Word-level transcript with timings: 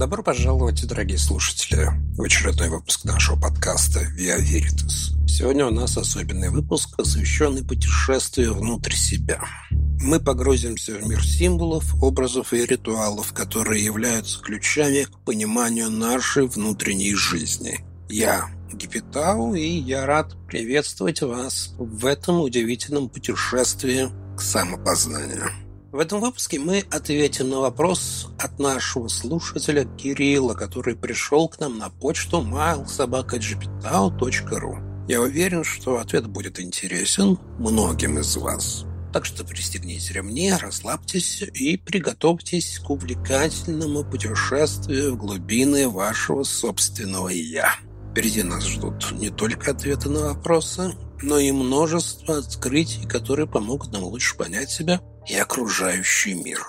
Добро 0.00 0.22
пожаловать, 0.22 0.88
дорогие 0.88 1.18
слушатели, 1.18 1.90
в 2.16 2.22
очередной 2.22 2.70
выпуск 2.70 3.04
нашего 3.04 3.38
подкаста 3.38 4.00
«Via 4.18 4.38
Veritas». 4.38 5.14
Сегодня 5.28 5.66
у 5.66 5.70
нас 5.70 5.98
особенный 5.98 6.48
выпуск, 6.48 6.96
посвященный 6.96 7.62
путешествию 7.62 8.54
внутрь 8.54 8.94
себя. 8.94 9.42
Мы 9.70 10.18
погрузимся 10.18 10.94
в 10.94 11.06
мир 11.06 11.22
символов, 11.22 12.02
образов 12.02 12.54
и 12.54 12.64
ритуалов, 12.64 13.34
которые 13.34 13.84
являются 13.84 14.40
ключами 14.40 15.02
к 15.02 15.18
пониманию 15.18 15.90
нашей 15.90 16.46
внутренней 16.46 17.14
жизни. 17.14 17.84
Я 18.08 18.48
Гипитау, 18.72 19.52
и 19.52 19.66
я 19.66 20.06
рад 20.06 20.34
приветствовать 20.46 21.20
вас 21.20 21.74
в 21.76 22.06
этом 22.06 22.40
удивительном 22.40 23.10
путешествии 23.10 24.08
к 24.34 24.40
самопознанию. 24.40 25.50
В 25.92 25.98
этом 25.98 26.20
выпуске 26.20 26.60
мы 26.60 26.84
ответим 26.92 27.50
на 27.50 27.58
вопрос 27.58 28.28
от 28.38 28.60
нашего 28.60 29.08
слушателя 29.08 29.84
Кирилла, 29.84 30.54
который 30.54 30.94
пришел 30.94 31.48
к 31.48 31.58
нам 31.58 31.78
на 31.78 31.90
почту 31.90 32.42
mailsobaka.gptao.ru. 32.42 35.06
Я 35.08 35.20
уверен, 35.20 35.64
что 35.64 35.98
ответ 35.98 36.28
будет 36.28 36.60
интересен 36.60 37.40
многим 37.58 38.20
из 38.20 38.36
вас. 38.36 38.84
Так 39.12 39.24
что 39.24 39.42
пристегните 39.42 40.14
ремни, 40.14 40.52
расслабьтесь 40.52 41.42
и 41.42 41.76
приготовьтесь 41.76 42.78
к 42.78 42.88
увлекательному 42.88 44.04
путешествию 44.04 45.14
в 45.14 45.16
глубины 45.16 45.88
вашего 45.88 46.44
собственного 46.44 47.30
«я». 47.30 47.74
Впереди 48.10 48.42
нас 48.42 48.64
ждут 48.64 49.12
не 49.12 49.30
только 49.30 49.70
ответы 49.70 50.08
на 50.08 50.34
вопросы, 50.34 50.96
но 51.22 51.38
и 51.38 51.52
множество 51.52 52.38
открытий, 52.38 53.06
которые 53.06 53.46
помогут 53.46 53.92
нам 53.92 54.02
лучше 54.02 54.36
понять 54.36 54.70
себя 54.70 55.00
и 55.28 55.36
окружающий 55.36 56.34
мир. 56.34 56.66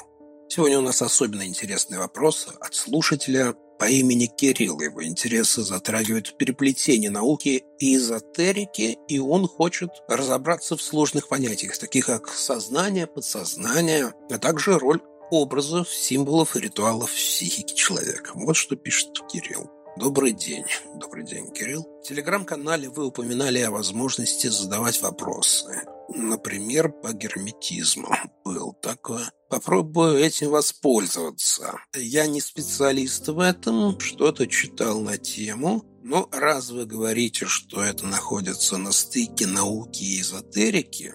Сегодня 0.50 0.77
у 0.77 0.81
нас 0.81 1.02
особенно 1.02 1.48
интересный 1.48 1.98
вопрос 1.98 2.48
от 2.59 2.75
слушателя 2.75 3.56
по 3.80 3.86
имени 3.86 4.28
Кирилл. 4.28 4.80
Его 4.80 5.03
интересы 5.03 5.64
затрагивают 5.64 6.38
переплетение 6.38 7.09
науки 7.09 7.64
и 7.80 7.95
эзотерики, 7.95 9.00
и 9.08 9.17
он 9.17 9.48
хочет 9.48 9.89
разобраться 10.08 10.78
в 10.78 10.81
сложных 10.83 11.28
понятиях, 11.28 11.76
таких 11.80 12.05
как 12.05 12.28
сознание, 12.30 13.08
подсознание, 13.08 14.14
а 14.30 14.38
также 14.38 14.78
роль 14.78 15.02
образов, 15.31 15.89
символов 15.89 16.55
и 16.55 16.59
ритуалов 16.59 17.09
в 17.09 17.16
психике 17.16 17.73
человека. 17.73 18.31
Вот 18.36 18.55
что 18.55 18.76
пишет 18.76 19.09
Кирилл. 19.31 19.80
Добрый 19.97 20.31
день. 20.31 20.66
Добрый 20.95 21.25
день, 21.25 21.52
Кирилл. 21.52 21.86
В 22.02 22.08
телеграм-канале 22.08 22.89
вы 22.89 23.08
упоминали 23.08 23.59
о 23.59 23.72
возможности 23.72 24.48
задавать 24.48 25.02
вопросы. 25.02 25.81
Например, 26.08 26.89
по 26.89 27.11
герметизму. 27.11 28.08
Был 28.45 28.73
такое. 28.73 29.31
Попробую 29.50 30.17
этим 30.17 30.52
воспользоваться. 30.52 31.78
Я 31.94 32.25
не 32.28 32.39
специалист 32.39 33.28
в 33.28 33.39
этом, 33.39 34.00
что-то 34.00 34.48
читал 34.48 35.02
на 35.02 35.17
тему. 35.17 35.83
Но 36.03 36.30
раз 36.31 36.72
вы 36.72 36.86
говорите, 36.86 37.45
что 37.45 37.83
это 37.83 38.08
находится 38.08 38.78
на 38.78 38.92
стыке 38.94 39.45
науки 39.45 40.03
и 40.03 40.22
эзотерики, 40.22 41.14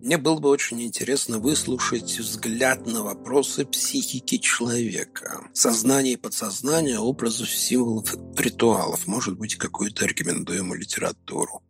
мне 0.00 0.16
было 0.16 0.38
бы 0.38 0.48
очень 0.48 0.82
интересно 0.82 1.38
выслушать 1.38 2.18
взгляд 2.18 2.86
на 2.86 3.02
вопросы 3.02 3.64
психики 3.64 4.38
человека, 4.38 5.48
сознания 5.52 6.12
и 6.12 6.16
подсознания, 6.16 6.98
образов, 6.98 7.50
символов, 7.50 8.14
ритуалов, 8.36 9.06
может 9.06 9.36
быть, 9.36 9.56
какую-то 9.56 10.06
рекомендуемую 10.06 10.80
литературу. 10.80 11.62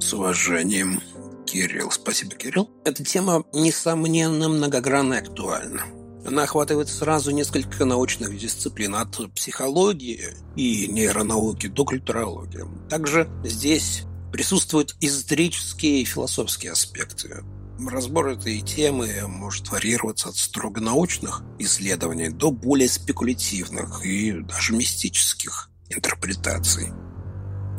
С 0.00 0.12
уважением, 0.12 1.00
Кирилл. 1.46 1.90
Спасибо, 1.90 2.34
Кирилл. 2.36 2.70
Эта 2.84 3.04
тема, 3.04 3.44
несомненно, 3.52 4.48
многогранно 4.48 5.18
актуальна. 5.18 5.82
Она 6.26 6.44
охватывает 6.44 6.88
сразу 6.88 7.32
несколько 7.32 7.84
научных 7.84 8.38
дисциплин 8.38 8.94
от 8.94 9.16
психологии 9.34 10.34
и 10.56 10.88
нейронауки 10.88 11.66
до 11.66 11.84
культурологии. 11.84 12.64
Также 12.88 13.28
здесь 13.44 14.04
присутствуют 14.32 14.96
эзотерические 15.00 16.00
и 16.00 16.04
философские 16.04 16.72
аспекты. 16.72 17.44
Разбор 17.78 18.28
этой 18.28 18.60
темы 18.60 19.10
может 19.26 19.70
варьироваться 19.70 20.28
от 20.28 20.36
строго 20.36 20.80
научных 20.80 21.42
исследований 21.58 22.28
до 22.28 22.50
более 22.50 22.88
спекулятивных 22.88 24.06
и 24.06 24.32
даже 24.32 24.74
мистических 24.74 25.70
интерпретаций. 25.90 26.92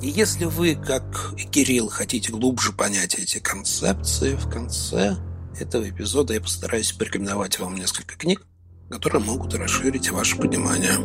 И 0.01 0.07
если 0.09 0.45
вы, 0.45 0.75
как 0.75 1.33
Кирилл, 1.49 1.87
хотите 1.87 2.31
глубже 2.31 2.73
понять 2.73 3.15
эти 3.15 3.39
концепции, 3.39 4.35
в 4.35 4.49
конце 4.49 5.15
этого 5.57 5.89
эпизода 5.89 6.33
я 6.33 6.41
постараюсь 6.41 6.91
порекомендовать 6.91 7.59
вам 7.59 7.75
несколько 7.75 8.17
книг, 8.17 8.45
которые 8.89 9.23
могут 9.23 9.53
расширить 9.55 10.11
ваше 10.11 10.35
понимание 10.35 10.95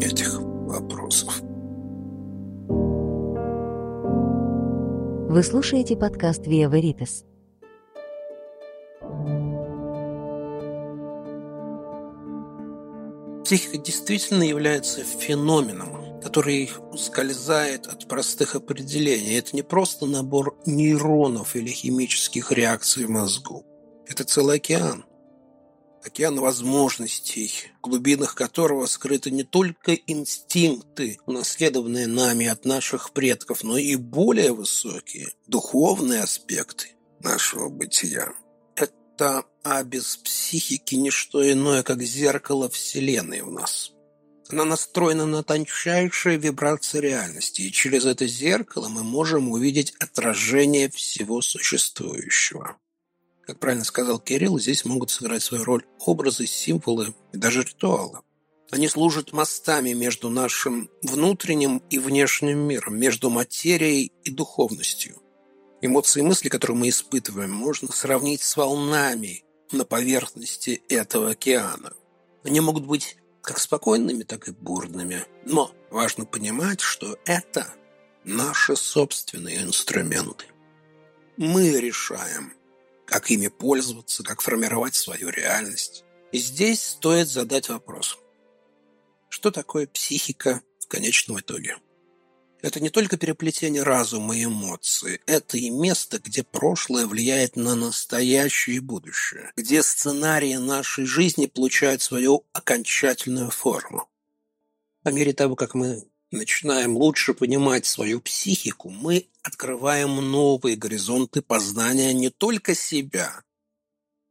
этих 0.00 0.34
вопросов. 0.40 1.40
Вы 5.32 5.42
слушаете 5.44 5.96
подкаст 5.96 6.46
«Виа 6.46 6.68
Веритас». 6.68 7.24
Психика 13.46 13.78
действительно 13.78 14.42
является 14.42 15.04
феноменом, 15.04 16.20
который 16.20 16.68
ускользает 16.90 17.86
от 17.86 18.08
простых 18.08 18.56
определений. 18.56 19.38
Это 19.38 19.54
не 19.54 19.62
просто 19.62 20.06
набор 20.06 20.58
нейронов 20.66 21.54
или 21.54 21.68
химических 21.68 22.50
реакций 22.50 23.04
в 23.04 23.10
мозгу. 23.10 23.64
Это 24.08 24.24
целый 24.24 24.56
океан. 24.56 25.04
Океан 26.02 26.40
возможностей, 26.40 27.52
в 27.78 27.82
глубинах 27.82 28.34
которого 28.34 28.86
скрыты 28.86 29.30
не 29.30 29.44
только 29.44 29.94
инстинкты, 29.94 31.20
унаследованные 31.24 32.08
нами 32.08 32.46
от 32.46 32.64
наших 32.64 33.12
предков, 33.12 33.62
но 33.62 33.78
и 33.78 33.94
более 33.94 34.52
высокие 34.52 35.28
духовные 35.46 36.22
аспекты 36.22 36.96
нашего 37.20 37.68
бытия 37.68 38.32
это, 39.16 39.44
а 39.62 39.82
без 39.82 40.18
психики 40.18 40.94
не 40.94 41.10
что 41.10 41.50
иное, 41.50 41.82
как 41.82 42.02
зеркало 42.02 42.68
Вселенной 42.68 43.42
в 43.42 43.50
нас. 43.50 43.92
Она 44.48 44.64
настроена 44.64 45.26
на 45.26 45.42
тончайшие 45.42 46.36
вибрации 46.36 47.00
реальности, 47.00 47.62
и 47.62 47.72
через 47.72 48.04
это 48.04 48.26
зеркало 48.28 48.88
мы 48.88 49.02
можем 49.02 49.50
увидеть 49.50 49.94
отражение 49.98 50.88
всего 50.88 51.40
существующего. 51.40 52.76
Как 53.44 53.58
правильно 53.58 53.84
сказал 53.84 54.20
Кирилл, 54.20 54.58
здесь 54.58 54.84
могут 54.84 55.10
сыграть 55.10 55.42
свою 55.42 55.64
роль 55.64 55.84
образы, 55.98 56.46
символы 56.46 57.14
и 57.32 57.38
даже 57.38 57.62
ритуалы. 57.62 58.20
Они 58.70 58.88
служат 58.88 59.32
мостами 59.32 59.92
между 59.94 60.28
нашим 60.28 60.90
внутренним 61.02 61.78
и 61.90 61.98
внешним 61.98 62.58
миром, 62.58 62.98
между 62.98 63.30
материей 63.30 64.12
и 64.24 64.30
духовностью. 64.30 65.22
Эмоции 65.82 66.20
и 66.20 66.22
мысли, 66.22 66.48
которые 66.48 66.76
мы 66.76 66.88
испытываем, 66.88 67.50
можно 67.50 67.92
сравнить 67.92 68.42
с 68.42 68.56
волнами 68.56 69.44
на 69.72 69.84
поверхности 69.84 70.82
этого 70.88 71.30
океана. 71.30 71.92
Они 72.44 72.60
могут 72.60 72.86
быть 72.86 73.16
как 73.42 73.58
спокойными, 73.58 74.22
так 74.22 74.48
и 74.48 74.52
бурными. 74.52 75.24
Но 75.44 75.72
важно 75.90 76.24
понимать, 76.24 76.80
что 76.80 77.18
это 77.26 77.74
наши 78.24 78.74
собственные 78.74 79.62
инструменты. 79.62 80.46
Мы 81.36 81.78
решаем, 81.78 82.52
как 83.04 83.30
ими 83.30 83.48
пользоваться, 83.48 84.22
как 84.22 84.40
формировать 84.40 84.94
свою 84.94 85.28
реальность. 85.28 86.04
И 86.32 86.38
здесь 86.38 86.82
стоит 86.82 87.28
задать 87.28 87.68
вопрос. 87.68 88.18
Что 89.28 89.50
такое 89.50 89.86
психика 89.86 90.62
в 90.80 90.88
конечном 90.88 91.38
итоге? 91.38 91.76
Это 92.62 92.80
не 92.80 92.88
только 92.90 93.16
переплетение 93.16 93.82
разума 93.82 94.36
и 94.36 94.44
эмоций, 94.44 95.20
это 95.26 95.58
и 95.58 95.68
место, 95.70 96.18
где 96.18 96.42
прошлое 96.42 97.06
влияет 97.06 97.54
на 97.56 97.74
настоящее 97.74 98.76
и 98.76 98.80
будущее, 98.80 99.52
где 99.56 99.82
сценарии 99.82 100.54
нашей 100.54 101.04
жизни 101.04 101.46
получают 101.46 102.02
свою 102.02 102.44
окончательную 102.52 103.50
форму. 103.50 104.08
По 105.02 105.10
мере 105.10 105.32
того, 105.34 105.54
как 105.54 105.74
мы 105.74 106.08
начинаем 106.30 106.96
лучше 106.96 107.34
понимать 107.34 107.86
свою 107.86 108.20
психику, 108.20 108.88
мы 108.88 109.28
открываем 109.42 110.16
новые 110.16 110.76
горизонты 110.76 111.42
познания 111.42 112.12
не 112.14 112.30
только 112.30 112.74
себя, 112.74 113.42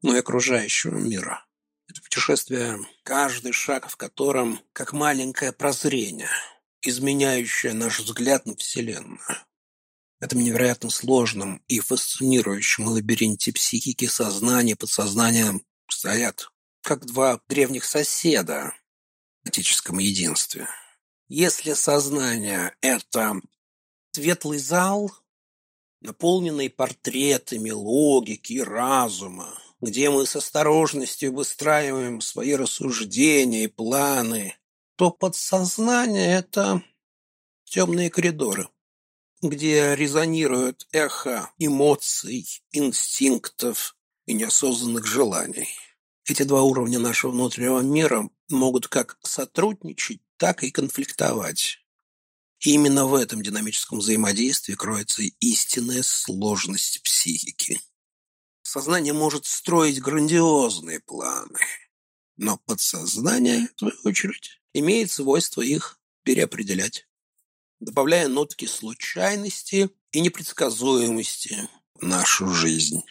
но 0.02 0.16
и 0.16 0.20
окружающего 0.20 0.98
мира. 0.98 1.46
Это 1.88 2.02
путешествие, 2.02 2.80
каждый 3.04 3.52
шаг 3.52 3.88
в 3.88 3.96
котором 3.96 4.60
как 4.74 4.94
маленькое 4.94 5.52
прозрение– 5.52 6.30
изменяющая 6.88 7.74
наш 7.74 8.00
взгляд 8.00 8.46
на 8.46 8.56
Вселенную. 8.56 9.20
В 10.20 10.24
этом 10.24 10.40
невероятно 10.40 10.90
сложном 10.90 11.62
и 11.68 11.80
фасцинирующем 11.80 12.88
лабиринте 12.88 13.52
психики 13.52 14.06
сознания 14.06 14.76
подсознания 14.76 15.60
стоят 15.90 16.52
как 16.82 17.06
два 17.06 17.42
древних 17.48 17.84
соседа 17.84 18.74
в 19.44 19.48
отеческом 19.48 20.00
единстве. 20.00 20.68
Если 21.28 21.74
сознание– 21.74 22.76
это 22.82 23.42
светлый 24.12 24.60
зал, 24.60 25.12
наполненный 26.02 26.70
портретами 26.70 27.72
логики 27.72 28.54
и 28.54 28.62
разума, 28.62 29.54
где 29.82 30.10
мы 30.10 30.26
с 30.26 30.36
осторожностью 30.36 31.34
выстраиваем 31.34 32.22
свои 32.22 32.56
рассуждения 32.56 33.66
и 33.66 33.68
планы, 33.68 34.56
то 34.96 35.12
подсознание– 35.12 36.36
это 36.38 36.84
темные 37.66 38.10
коридоры, 38.10 38.70
где 39.42 39.96
резонирует 39.96 40.88
эхо 40.92 41.52
эмоций, 41.58 42.48
инстинктов 42.72 43.98
и 44.26 44.34
неосознанных 44.34 45.06
желаний. 45.06 45.70
Эти 46.26 46.44
два 46.44 46.64
уровня 46.64 47.00
нашего 47.00 47.32
внутреннего 47.32 47.82
мира 47.82 48.30
могут 48.50 48.88
как 48.88 49.18
сотрудничать, 49.22 50.22
так 50.38 50.64
и 50.64 50.72
конфликтовать. 50.72 51.80
И 52.62 52.72
именно 52.72 53.06
в 53.06 53.14
этом 53.14 53.44
динамическом 53.44 54.00
взаимодействии 54.00 54.74
кроется 54.74 55.22
истинная 55.40 56.02
сложность 56.04 57.04
психики. 57.04 57.80
Сознание 58.64 59.14
может 59.14 59.46
строить 59.46 60.02
грандиозные 60.02 61.00
планы, 61.02 61.60
но 62.38 62.58
подсознание, 62.58 63.70
в 63.76 63.80
свою 63.80 63.96
очередь, 64.06 64.62
имеет 64.76 65.10
свойство 65.10 65.62
их 65.62 66.00
переопределять, 66.24 67.08
добавляя 67.80 68.28
нотки 68.28 68.66
случайности 68.66 69.90
и 70.12 70.20
непредсказуемости 70.20 71.70
в 71.96 72.06
нашу 72.06 72.50
жизнь. 72.50 73.04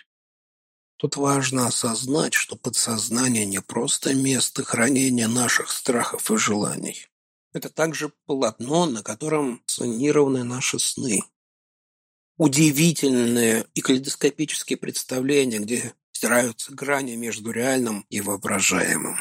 Тут 0.96 1.16
важно 1.16 1.66
осознать, 1.66 2.34
что 2.34 2.56
подсознание 2.56 3.46
не 3.46 3.60
просто 3.62 4.14
место 4.14 4.62
хранения 4.62 5.26
наших 5.26 5.70
страхов 5.70 6.30
и 6.30 6.36
желаний. 6.36 7.08
Это 7.54 7.70
также 7.70 8.12
полотно, 8.26 8.84
на 8.86 9.02
котором 9.02 9.62
санированы 9.66 10.44
наши 10.44 10.78
сны. 10.78 11.20
Удивительные 12.36 13.66
и 13.74 13.80
калейдоскопические 13.80 14.76
представления, 14.76 15.60
где 15.60 15.94
стираются 16.12 16.74
грани 16.74 17.14
между 17.14 17.52
реальным 17.52 18.04
и 18.10 18.20
воображаемым. 18.20 19.16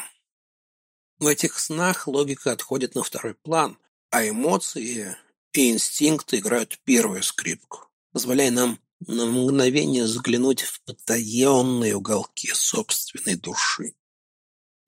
В 1.18 1.26
этих 1.26 1.58
снах 1.58 2.08
логика 2.08 2.52
отходит 2.52 2.94
на 2.94 3.02
второй 3.02 3.34
план, 3.34 3.78
а 4.10 4.28
эмоции 4.28 5.16
и 5.52 5.70
инстинкты 5.70 6.38
играют 6.38 6.80
первую 6.84 7.22
скрипку, 7.22 7.88
позволяя 8.12 8.50
нам 8.50 8.80
на 9.06 9.26
мгновение 9.26 10.06
заглянуть 10.06 10.62
в 10.62 10.82
потаенные 10.82 11.94
уголки 11.96 12.48
собственной 12.52 13.36
души. 13.36 13.94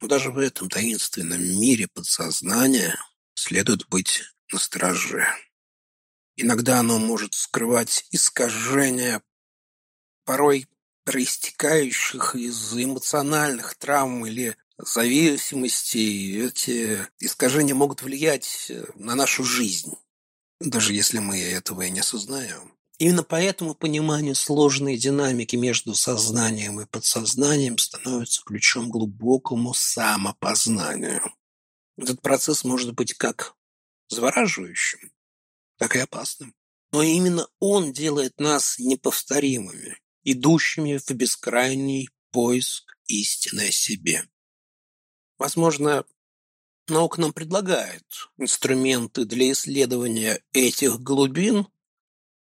Но 0.01 0.09
даже 0.09 0.31
в 0.31 0.39
этом 0.39 0.69
таинственном 0.69 1.41
мире 1.41 1.89
подсознания 1.89 2.99
следует 3.35 3.89
быть 3.89 4.23
настороже. 4.53 5.27
Иногда 6.37 6.81
оно 6.81 6.99
может 6.99 7.35
скрывать 7.35 8.07
искажения, 8.11 9.23
порой 10.25 10.69
проистекающих 11.05 12.35
из 12.35 12.75
эмоциональных 12.75 13.77
травм 13.77 14.27
или 14.27 14.57
зависимостей. 14.79 16.47
Эти 16.47 17.07
искажения 17.19 17.75
могут 17.75 18.03
влиять 18.03 18.71
на 18.95 19.15
нашу 19.15 19.45
жизнь, 19.45 19.95
даже 20.61 20.93
если 20.93 21.19
мы 21.19 21.41
этого 21.41 21.83
и 21.83 21.91
не 21.91 22.01
осознаем. 22.01 22.77
Именно 22.99 23.25
поэтому 23.25 23.75
понимание 23.75 24.35
сложной 24.35 24.97
динамики 24.97 25.55
между 25.55 25.95
сознанием 25.95 26.81
и 26.81 26.87
подсознанием 26.87 27.77
становится 27.77 28.43
ключом 28.43 28.89
к 28.89 28.93
глубокому 28.93 29.75
самопознанию. 29.75 31.23
Этот 31.99 32.23
процесс 32.23 32.65
может 32.65 32.95
быть 32.95 33.13
как 33.15 33.55
завораживающим, 34.09 35.13
так 35.77 35.95
и 35.97 35.99
опасным. 35.99 36.55
Но 36.93 37.03
именно 37.03 37.49
он 37.59 37.93
делает 37.93 38.39
нас 38.41 38.79
неповторимыми, 38.79 39.99
идущими 40.23 40.99
в 40.99 41.11
бескрайний 41.11 42.09
поиск 42.31 42.97
истины 43.07 43.69
о 43.69 43.73
себе. 43.73 44.27
Возможно, 45.39 46.05
наука 46.89 47.21
нам 47.21 47.33
предлагает 47.33 48.05
инструменты 48.39 49.25
для 49.25 49.53
исследования 49.53 50.43
этих 50.53 51.01
глубин, 51.01 51.67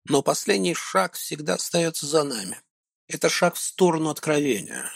но 0.05 0.23
последний 0.23 0.75
шаг 0.75 1.15
всегда 1.15 1.55
остается 1.55 2.07
за 2.07 2.25
нами. 2.25 2.61
Это 3.09 3.29
шаг 3.29 3.57
в 3.57 3.61
сторону 3.61 4.11
откровения, 4.11 4.91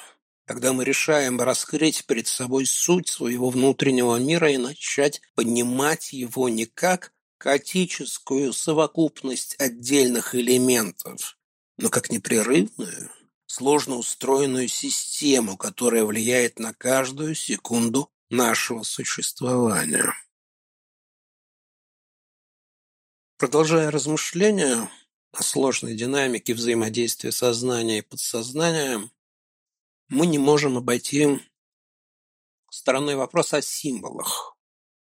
когда 0.45 0.73
мы 0.73 0.85
решаем 0.85 1.41
раскрыть 1.41 2.07
перед 2.07 2.27
собой 2.27 2.67
суть 2.67 3.09
своего 3.09 3.51
внутреннего 3.51 4.17
мира 4.17 4.51
и 4.51 4.59
начать 4.59 5.21
понимать 5.35 6.13
его 6.13 6.49
не 6.49 6.67
как 6.67 7.13
хаотическую 7.39 8.53
совокупность 8.53 9.57
отдельных 9.59 10.35
элементов, 10.35 11.37
но 11.77 11.89
как 11.89 12.11
непрерывную, 12.11 13.11
сложно 13.49 13.97
устроенную 13.97 14.69
систему, 14.69 15.57
которая 15.57 16.05
влияет 16.05 16.59
на 16.59 16.75
каждую 16.75 17.35
секунду 17.35 18.13
нашего 18.31 18.83
существования. 18.83 20.15
Продолжая 23.39 23.91
размышления 23.91 24.91
о 25.33 25.43
сложной 25.43 25.95
динамике 25.95 26.55
взаимодействия 26.55 27.33
сознания 27.33 27.99
и 27.99 28.03
подсознания, 28.03 29.09
мы 30.09 30.27
не 30.27 30.39
можем 30.39 30.77
обойти 30.77 31.41
стороной 32.71 33.17
вопрос 33.17 33.55
о 33.55 33.63
символах 33.63 34.57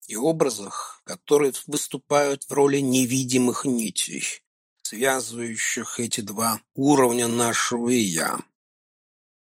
и 0.07 0.15
образах, 0.15 1.03
которые 1.05 1.53
выступают 1.67 2.45
в 2.45 2.53
роли 2.53 2.79
невидимых 2.79 3.65
нитей, 3.65 4.43
связывающих 4.89 6.01
эти 6.01 6.21
два 6.23 6.61
уровня 6.75 7.29
нашего 7.29 7.91
«я». 7.91 8.39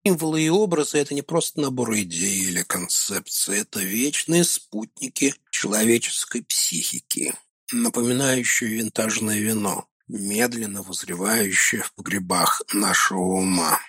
Символы 0.05 0.41
и 0.41 0.49
образы– 0.49 0.97
это 0.99 1.13
не 1.13 1.21
просто 1.21 1.61
набор 1.61 1.93
идей 1.95 2.47
или 2.47 2.63
концепций, 2.63 3.59
это 3.59 3.79
вечные 3.79 4.43
спутники 4.43 5.35
человеческой 5.51 6.43
психики 6.43 7.33
напоминающую 7.73 8.71
винтажное 8.71 9.39
вино, 9.39 9.89
медленно 10.07 10.83
возревающее 10.83 11.81
в 11.81 11.93
погребах 11.93 12.61
нашего 12.71 13.19
ума. 13.19 13.79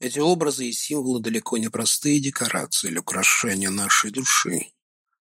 Эти 0.00 0.18
образы 0.18 0.66
и 0.66 0.72
символы 0.72 1.20
далеко 1.20 1.58
не 1.58 1.68
простые 1.68 2.18
декорации 2.18 2.88
или 2.88 2.98
украшения 2.98 3.70
нашей 3.70 4.10
души. 4.10 4.72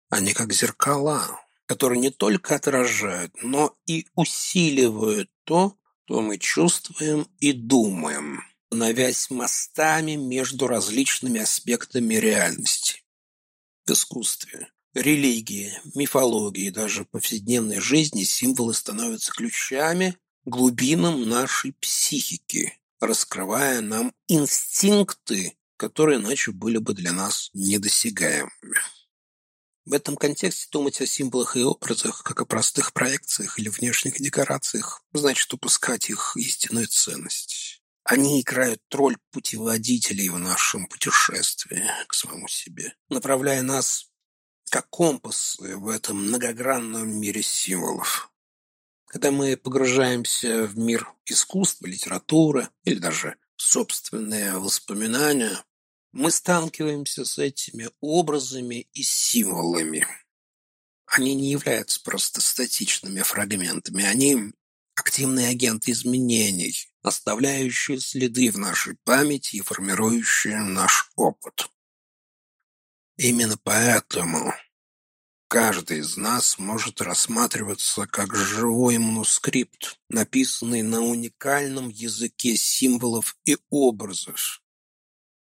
Они 0.10 0.34
как 0.34 0.54
зеркала, 0.54 1.40
которые 1.68 2.00
не 2.00 2.10
только 2.10 2.56
отражают, 2.56 3.34
но 3.44 3.78
и 3.86 4.08
усиливают 4.16 5.30
то, 5.44 5.78
что 6.06 6.22
мы 6.22 6.38
чувствуем 6.38 7.28
и 7.40 7.52
думаем, 7.52 8.42
становясь 8.68 9.30
мостами 9.30 10.16
между 10.16 10.68
различными 10.68 11.42
аспектами 11.42 12.16
реальности. 12.16 13.04
В 13.86 13.92
искусстве, 13.92 14.70
религии, 14.94 15.74
мифологии, 15.94 16.70
даже 16.70 17.04
повседневной 17.04 17.80
жизни 17.80 18.24
символы 18.24 18.74
становятся 18.74 19.34
ключами 19.34 20.18
глубинам 20.46 21.28
нашей 21.28 21.74
психики, 21.74 22.80
раскрывая 23.02 23.82
нам 23.82 24.14
инстинкты, 24.30 25.58
которые 25.76 26.20
иначе 26.20 26.52
были 26.52 26.78
бы 26.78 26.94
для 26.94 27.12
нас 27.12 27.50
недосягаемыми. 27.54 28.80
В 29.88 29.94
этом 29.94 30.18
контексте 30.18 30.68
думать 30.70 31.00
о 31.00 31.08
символах 31.08 31.56
и 31.56 31.64
образах, 31.64 32.22
как 32.22 32.42
о 32.42 32.46
простых 32.46 32.92
проекциях 32.92 33.58
или 33.58 33.70
внешних 33.70 34.20
декорациях, 34.20 35.02
значит 35.14 35.54
упускать 35.54 36.10
их 36.10 36.36
истинную 36.36 36.88
ценность. 36.88 37.82
Они 38.04 38.42
играют 38.42 38.82
роль 38.92 39.16
путеводителей 39.32 40.28
в 40.28 40.38
нашем 40.40 40.88
путешествии 40.88 41.90
к 42.06 42.14
самому 42.14 42.50
себе, 42.50 42.96
направляя 43.08 43.62
нас 43.62 44.12
как 44.70 44.90
компас 44.90 45.56
в 45.58 45.88
этом 45.88 46.18
многогранном 46.18 47.10
мире 47.10 47.42
символов. 47.42 48.30
Когда 49.06 49.32
мы 49.32 49.56
погружаемся 49.56 50.66
в 50.66 50.78
мир 50.78 51.14
искусства, 51.26 51.86
литературы 51.86 52.68
или 52.84 53.00
даже 53.00 53.38
собственные 53.56 54.60
воспоминания, 54.60 55.64
мы 56.18 56.32
сталкиваемся 56.32 57.26
с 57.26 57.38
этими 57.38 57.92
образами 58.02 58.88
и 58.94 59.04
символами. 59.04 60.08
Они 61.06 61.36
не 61.36 61.52
являются 61.52 62.02
просто 62.02 62.42
статичными 62.42 63.22
фрагментами, 63.22 64.04
они 64.04 64.52
активные 64.96 65.50
агенты 65.50 65.92
изменений, 65.92 66.74
оставляющие 67.04 68.00
следы 68.00 68.52
в 68.52 68.58
нашей 68.58 68.96
памяти 69.04 69.58
и 69.58 69.62
формирующие 69.62 70.58
наш 70.64 71.12
опыт. 71.16 71.70
Именно 73.18 73.58
поэтому 73.64 74.56
каждый 75.48 76.00
из 76.00 76.18
нас 76.18 76.58
может 76.58 77.00
рассматриваться 77.00 78.08
как 78.08 78.36
живой 78.36 78.98
манускрипт, 78.98 80.00
написанный 80.10 80.82
на 80.82 81.00
уникальном 81.00 81.90
языке 81.90 82.58
символов 82.58 83.38
и 83.46 83.56
образов. 83.70 84.64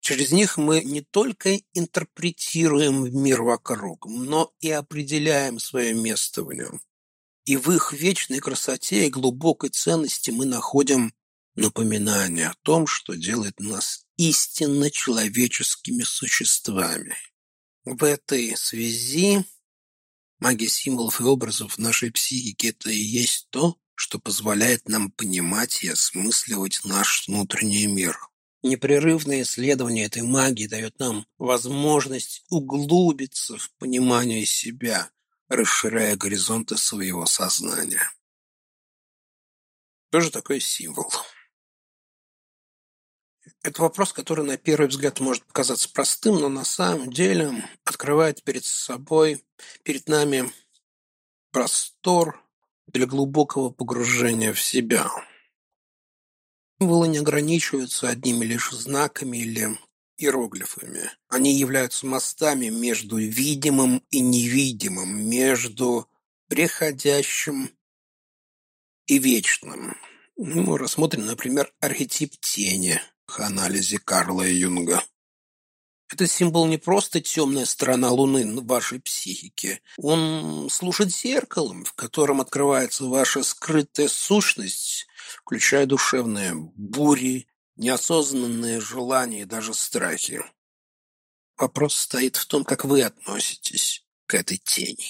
Через 0.05 0.31
них 0.31 0.57
мы 0.57 0.83
не 0.83 1.01
только 1.01 1.55
интерпретируем 1.73 3.11
мир 3.23 3.41
вокруг, 3.41 4.05
но 4.05 4.53
и 4.59 4.69
определяем 4.69 5.57
свое 5.57 5.95
место 5.95 6.43
в 6.43 6.53
нем. 6.53 6.79
И 7.45 7.57
в 7.57 7.71
их 7.71 7.91
вечной 7.91 8.37
красоте 8.37 9.07
и 9.07 9.09
глубокой 9.09 9.71
ценности 9.71 10.29
мы 10.29 10.45
находим 10.45 11.15
напоминание 11.55 12.49
о 12.49 12.55
том, 12.61 12.85
что 12.85 13.15
делает 13.15 13.59
нас 13.59 14.05
истинно 14.17 14.91
человеческими 14.91 16.03
существами. 16.03 17.15
В 17.83 18.03
этой 18.03 18.55
связи 18.55 19.43
Магия 20.37 20.69
символов 20.69 21.19
и 21.19 21.23
образов 21.23 21.73
в 21.73 21.79
нашей 21.79 22.11
психике– 22.11 22.67
это 22.69 22.91
и 22.91 22.95
есть 22.95 23.47
то, 23.49 23.75
что 23.95 24.19
позволяет 24.19 24.87
нам 24.87 25.09
понимать 25.09 25.81
и 25.81 25.89
осмысливать 25.89 26.81
наш 26.83 27.27
внутренний 27.27 27.87
мир. 27.87 28.19
Непрерывное 28.65 29.43
исследование 29.43 30.05
этой 30.05 30.23
магии 30.23 30.65
дает 30.65 30.97
нам 30.97 31.27
возможность 31.37 32.43
углубиться 32.49 33.59
в 33.59 33.69
понимание 33.75 34.43
себя, 34.43 35.11
расширяя 35.49 36.15
горизонты 36.15 36.75
своего 36.75 37.27
сознания. 37.27 38.11
Что 40.09 40.19
же 40.19 40.31
такое 40.31 40.59
символ? 40.59 41.13
Это 43.61 43.83
вопрос, 43.83 44.11
который 44.11 44.43
на 44.43 44.57
первый 44.57 44.87
взгляд 44.87 45.19
может 45.19 45.45
показаться 45.45 45.87
простым, 45.87 46.39
но 46.39 46.49
на 46.49 46.65
самом 46.65 47.13
деле 47.13 47.69
открывает 47.83 48.41
перед 48.41 48.65
собой, 48.65 49.45
перед 49.83 50.09
нами 50.09 50.51
простор 51.51 52.43
для 52.87 53.05
глубокого 53.05 53.69
погружения 53.69 54.53
в 54.53 54.59
себя. 54.59 55.11
Символы 56.79 57.07
не 57.07 57.19
ограничиваются 57.19 58.09
одними 58.09 58.45
лишь 58.45 58.71
знаками 58.71 59.37
или 59.37 59.77
иероглифами. 60.17 61.09
Они 61.29 61.53
являются 61.53 62.05
мостами 62.05 62.69
между 62.69 63.17
видимым 63.17 64.03
и 64.09 64.19
невидимым, 64.19 65.29
между 65.29 66.09
приходящим 66.47 67.69
и 69.07 69.17
вечным. 69.19 69.95
Мы 70.37 70.77
рассмотрим, 70.77 71.25
например, 71.25 71.73
архетип 71.79 72.35
тени– 72.39 73.01
анализе 73.39 73.99
Карла 73.99 74.43
Юнга. 74.47 75.03
Это 76.11 76.27
символ 76.27 76.67
не 76.67 76.77
просто 76.77 77.19
темная 77.19 77.65
сторона 77.65 78.11
Луны 78.11 78.61
в 78.61 78.65
вашей 78.65 78.99
психике. 78.99 79.81
Он 79.97 80.69
служит 80.69 81.09
зеркалом, 81.09 81.83
в 81.83 81.93
котором 81.93 82.41
открывается 82.41 83.05
ваша 83.05 83.43
скрытая 83.43 84.07
сущность, 84.07 85.07
включая 85.15 85.87
душевные 85.87 86.53
бури, 86.53 87.47
неосознанные 87.75 88.81
желания 88.81 89.41
и 89.41 89.45
даже 89.45 89.73
страхи. 89.73 90.43
Вопрос 91.57 91.95
стоит 91.95 92.35
в 92.35 92.45
том, 92.45 92.63
как 92.63 92.85
вы 92.85 93.01
относитесь 93.01 94.05
к 94.27 94.35
этой 94.35 94.57
тени. 94.57 95.07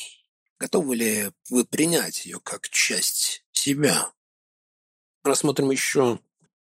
Готовы 0.60 0.96
ли 0.96 1.32
вы 1.50 1.66
принять 1.66 2.26
ее 2.26 2.40
как 2.40 2.70
часть 2.70 3.44
себя? 3.52 4.12
Рассмотрим 5.24 5.72
еще 5.72 6.20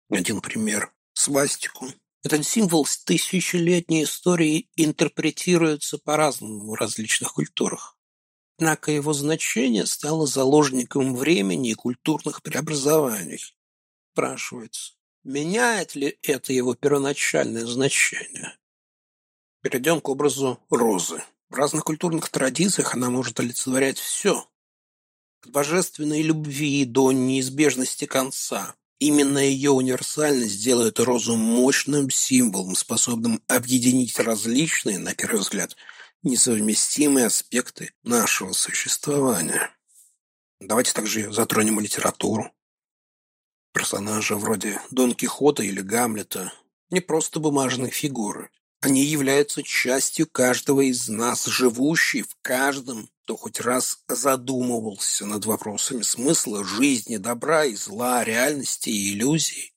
один 0.09 0.41
пример 0.41 0.93
свастику. 1.15 1.93
Этот 2.23 2.47
символ 2.47 2.85
с 2.85 3.03
тысячелетней 3.03 4.05
историей 4.05 4.69
интерпретируется 4.77 5.97
по-разному 5.99 6.71
в 6.71 6.75
различных 6.75 7.33
культурах. 7.33 7.97
Однако 8.59 8.91
его 8.91 9.15
значение 9.15 9.87
стало 9.87 10.27
заложником 10.27 11.17
времени 11.17 11.71
и 11.71 11.75
культурных 11.75 12.43
преобразований. 12.43 13.41
Спрашивается, 14.13 14.93
меняет 15.25 15.95
ли 15.95 16.19
это 16.23 16.53
его 16.53 16.75
первоначальное 16.75 17.65
значение? 17.65 18.59
Перейдем 19.63 20.03
к 20.03 20.09
образу 20.11 20.61
розы. 20.69 21.23
В 21.49 21.55
разных 21.55 21.85
культурных 21.85 22.29
традициях 22.29 22.95
она 22.95 23.09
может 23.09 23.41
олицетворять 23.41 23.99
все. 23.99 24.47
От 25.43 25.51
божественной 25.51 26.21
любви 26.21 26.85
до 26.85 27.13
неизбежности 27.13 28.05
конца, 28.05 28.77
Именно 29.01 29.39
ее 29.39 29.71
универсальность 29.71 30.63
делает 30.63 31.01
розу 31.01 31.35
мощным 31.35 32.11
символом, 32.11 32.75
способным 32.77 33.43
объединить 33.49 34.19
различные, 34.19 34.99
на 34.99 35.15
первый 35.15 35.41
взгляд, 35.41 35.75
несовместимые 36.23 37.27
аспекты 37.27 37.95
нашего 38.03 38.53
существования. 38.53 39.75
Давайте 40.61 40.93
также 40.93 41.33
затронем 41.33 41.81
литературу. 41.81 42.53
Персонажи 43.73 44.37
вроде 44.37 44.83
Дон 44.91 45.15
Кихота 45.15 45.63
или 45.63 45.81
Гамлета 45.81 46.53
не 46.91 47.01
просто 47.01 47.41
бумажные 47.41 47.91
фигуры. 47.91 48.51
Они 48.81 49.05
являются 49.05 49.63
частью 49.63 50.27
каждого 50.27 50.81
из 50.81 51.09
нас, 51.09 51.47
живущей 51.47 52.23
в 52.23 52.37
каждом 52.43 53.09
кто 53.31 53.37
хоть 53.37 53.61
раз 53.61 54.01
задумывался 54.09 55.25
над 55.25 55.47
вопросами 55.47 56.03
смысла 56.03 56.65
жизни, 56.65 57.17
добра 57.17 57.65
и 57.65 57.77
зла, 57.77 58.25
реальности 58.25 58.91
и 58.91 59.13
иллюзий. 59.13 59.73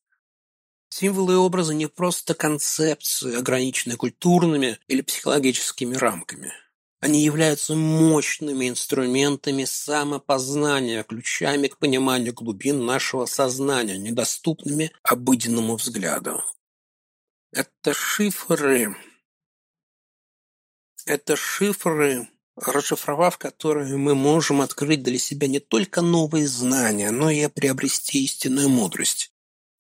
Символы 0.90 1.34
и 1.34 1.36
образы 1.36 1.76
не 1.76 1.88
просто 1.88 2.34
концепции, 2.34 3.38
ограниченные 3.38 3.96
культурными 3.96 4.80
или 4.88 5.02
психологическими 5.02 5.94
рамками. 5.94 6.52
Они 7.00 7.24
являются 7.24 7.76
мощными 7.76 8.70
инструментами 8.70 9.66
самопознания, 9.66 11.04
ключами 11.04 11.68
к 11.68 11.78
пониманию 11.78 12.34
глубин 12.34 12.84
нашего 12.84 13.28
сознания, 13.28 14.00
недоступными 14.00 14.92
обыденному 15.04 15.76
взгляду. 15.76 16.42
Это 17.54 17.94
шифры. 17.94 18.96
Это 21.06 21.36
шифры 21.36 22.28
расшифровав 22.56 23.38
которые 23.38 23.98
мы 23.98 24.16
можем 24.16 24.62
открыть 24.62 25.04
для 25.04 25.18
себя 25.18 25.48
не 25.48 25.60
только 25.60 26.02
новые 26.02 26.48
знания, 26.48 27.12
но 27.12 27.30
и 27.30 27.48
приобрести 27.48 28.24
истинную 28.24 28.70
мудрость. 28.70 29.32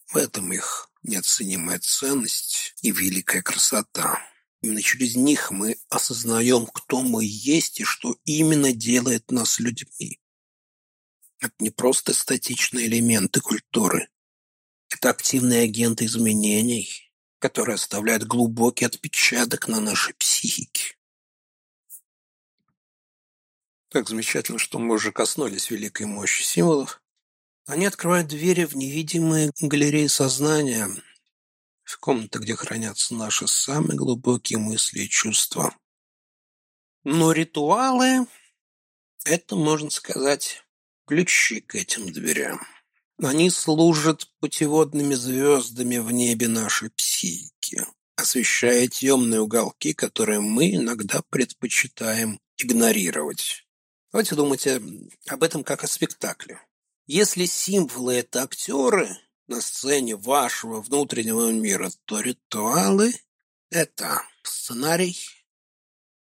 В 0.08 0.18
этом 0.18 0.53
их 0.53 0.89
неоценимая 1.03 1.80
ценность 1.80 2.75
и 2.82 2.92
великая 2.92 3.42
красота. 3.42 4.20
Именно 4.62 4.82
через 4.82 5.15
них 5.15 5.51
мы 5.51 5.77
осознаем, 5.89 6.65
кто 6.68 7.01
мы 7.01 7.25
есть 7.25 7.80
и 7.80 7.84
что 7.84 8.15
именно 8.24 8.72
делает 8.72 9.32
нас 9.32 9.60
людьми. 9.60 10.20
Это 11.39 11.53
не 11.60 11.70
просто 11.70 12.13
статичные 12.13 12.88
элементы 12.88 13.42
культуры. 13.42 14.10
Это 14.89 15.10
активные 15.10 15.63
агенты 15.63 16.06
изменений, 16.06 17.12
которые 17.44 17.76
оставляют 17.76 18.24
глубокий 18.24 18.86
отпечаток 18.86 19.68
на 19.68 19.82
нашей 19.82 20.14
психике. 20.14 20.96
Как 23.90 24.08
замечательно, 24.08 24.58
что 24.58 24.80
мы 24.80 24.96
уже 24.96 25.12
коснулись 25.12 25.70
великой 25.70 26.06
мощи 26.06 26.42
символов. 26.42 27.02
Они 27.66 27.86
открывают 27.86 28.30
двери 28.30 28.64
в 28.64 28.78
невидимые 28.78 29.52
галереи 29.60 30.08
сознания, 30.08 30.88
в 31.84 32.00
комнаты, 32.00 32.40
где 32.40 32.56
хранятся 32.56 33.14
наши 33.14 33.46
самые 33.46 33.98
глубокие 33.98 34.58
мысли 34.58 35.02
и 35.02 35.10
чувства. 35.10 35.76
Но 37.04 37.34
ритуалы– 37.34 38.26
это, 39.26 39.58
можно 39.58 39.90
сказать, 39.90 40.64
ключи 41.06 41.60
к 41.60 41.76
этим 41.76 42.10
дверям. 42.10 42.62
Они 43.22 43.50
служат 43.50 44.27
путеводными 44.39 45.13
звездами 45.13 45.98
в 45.98 46.12
небе 46.12 46.48
нашей 46.48 46.89
психики, 46.89 47.86
освещая 48.15 48.88
темные 48.88 49.41
уголки, 49.41 49.93
которые 49.93 50.39
мы 50.39 50.75
иногда 50.75 51.22
предпочитаем 51.29 52.39
игнорировать. 52.58 53.65
Давайте 54.12 54.36
думать 54.36 54.67
об 54.67 55.43
этом 55.43 55.63
как 55.63 55.84
о 55.84 55.88
спектакле. 55.88 56.62
Если 57.05 57.46
символы– 57.46 58.13
это 58.15 58.43
актеры 58.43 59.10
на 59.48 59.62
сцене 59.62 60.15
вашего 60.15 60.82
внутреннего 60.82 61.51
мира, 61.51 61.91
то 62.05 62.20
ритуалы– 62.20 63.13
это 63.70 64.24
сценарий 64.43 65.17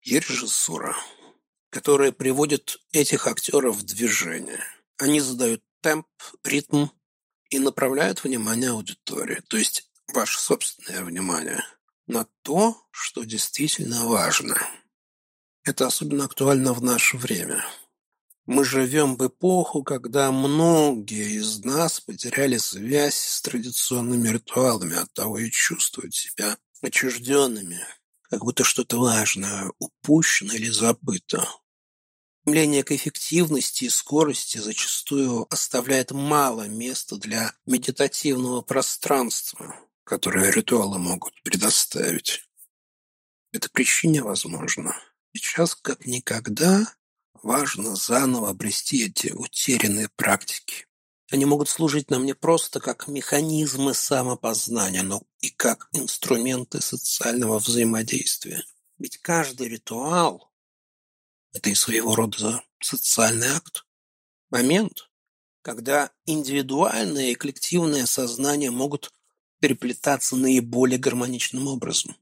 и 0.02 0.18
режиссура, 0.18 0.96
которые 1.70 2.12
приводят 2.12 2.78
этих 2.92 3.26
актеров 3.26 3.76
в 3.76 3.82
движение. 3.82 4.62
Они 4.98 5.20
задают 5.20 5.62
темп, 5.82 6.06
ритм 6.44 6.86
и 7.50 7.58
направляют 7.58 8.24
внимание 8.24 8.70
аудитории, 8.70 9.42
то 9.48 9.58
есть 9.58 9.90
ваше 10.14 10.40
собственное 10.40 11.04
внимание, 11.04 11.62
на 12.06 12.26
то, 12.42 12.82
что 12.90 13.24
действительно 13.24 14.06
важно– 14.06 14.56
это 15.64 15.86
особенно 15.86 16.24
актуально 16.24 16.72
в 16.72 16.82
наше 16.82 17.16
время. 17.16 17.64
Мы 18.46 18.64
живем 18.64 19.14
в 19.16 19.24
эпоху, 19.24 19.84
когда 19.84 20.32
многие 20.32 21.36
из 21.38 21.64
нас 21.64 22.00
потеряли 22.00 22.56
связь 22.56 23.14
с 23.14 23.42
традиционными 23.42 24.28
ритуалами, 24.28 24.96
оттого 24.96 25.38
и 25.38 25.50
чувствуют 25.50 26.16
себя 26.16 26.58
отчужденными, 26.82 27.78
как 28.22 28.40
будто 28.40 28.64
что-то 28.64 28.98
важное 28.98 29.70
упущено 29.78 30.52
или 30.54 30.68
забыто. 30.68 31.48
Стремление 32.42 32.82
к 32.82 32.90
эффективности 32.90 33.84
и 33.84 33.88
скорости 33.88 34.58
зачастую 34.58 35.46
оставляет 35.48 36.10
мало 36.10 36.66
места 36.66 37.14
для 37.14 37.54
медитативного 37.66 38.62
пространства, 38.62 39.76
которое 40.02 40.50
ритуалы 40.50 40.98
могут 40.98 41.40
предоставить. 41.44 42.44
Это 43.52 43.70
причине 43.70 44.22
возможно. 44.22 44.96
Сейчас, 45.32 45.76
как 45.76 46.04
никогда, 46.04 46.84
важно 47.44 47.94
заново 47.94 48.48
обрести 48.48 49.06
эти 49.06 49.30
утерянные 49.30 50.08
практики. 50.16 50.88
Они 51.30 51.44
могут 51.44 51.68
служить 51.68 52.10
нам 52.10 52.26
не 52.26 52.34
просто 52.34 52.80
как 52.80 53.06
механизмы 53.06 53.94
самопознания, 53.94 55.04
но 55.04 55.22
и 55.38 55.48
как 55.50 55.88
инструменты 55.92 56.80
социального 56.80 57.60
взаимодействия. 57.60 58.64
Ведь 58.98 59.18
каждый 59.18 59.68
ритуал 59.68 60.51
Это 61.52 61.70
и 61.70 61.74
своего 61.74 62.14
рода 62.14 62.64
социальный 62.80 63.48
акт. 63.48 63.86
Момент, 64.50 65.10
когда 65.62 66.10
индивидуальное 66.26 67.30
и 67.30 67.34
коллективное 67.34 68.06
сознание 68.06 68.70
могут 68.70 69.12
переплетаться 69.60 70.36
наиболее 70.36 70.98
гармоничным 70.98 71.68
образом. 71.68 72.16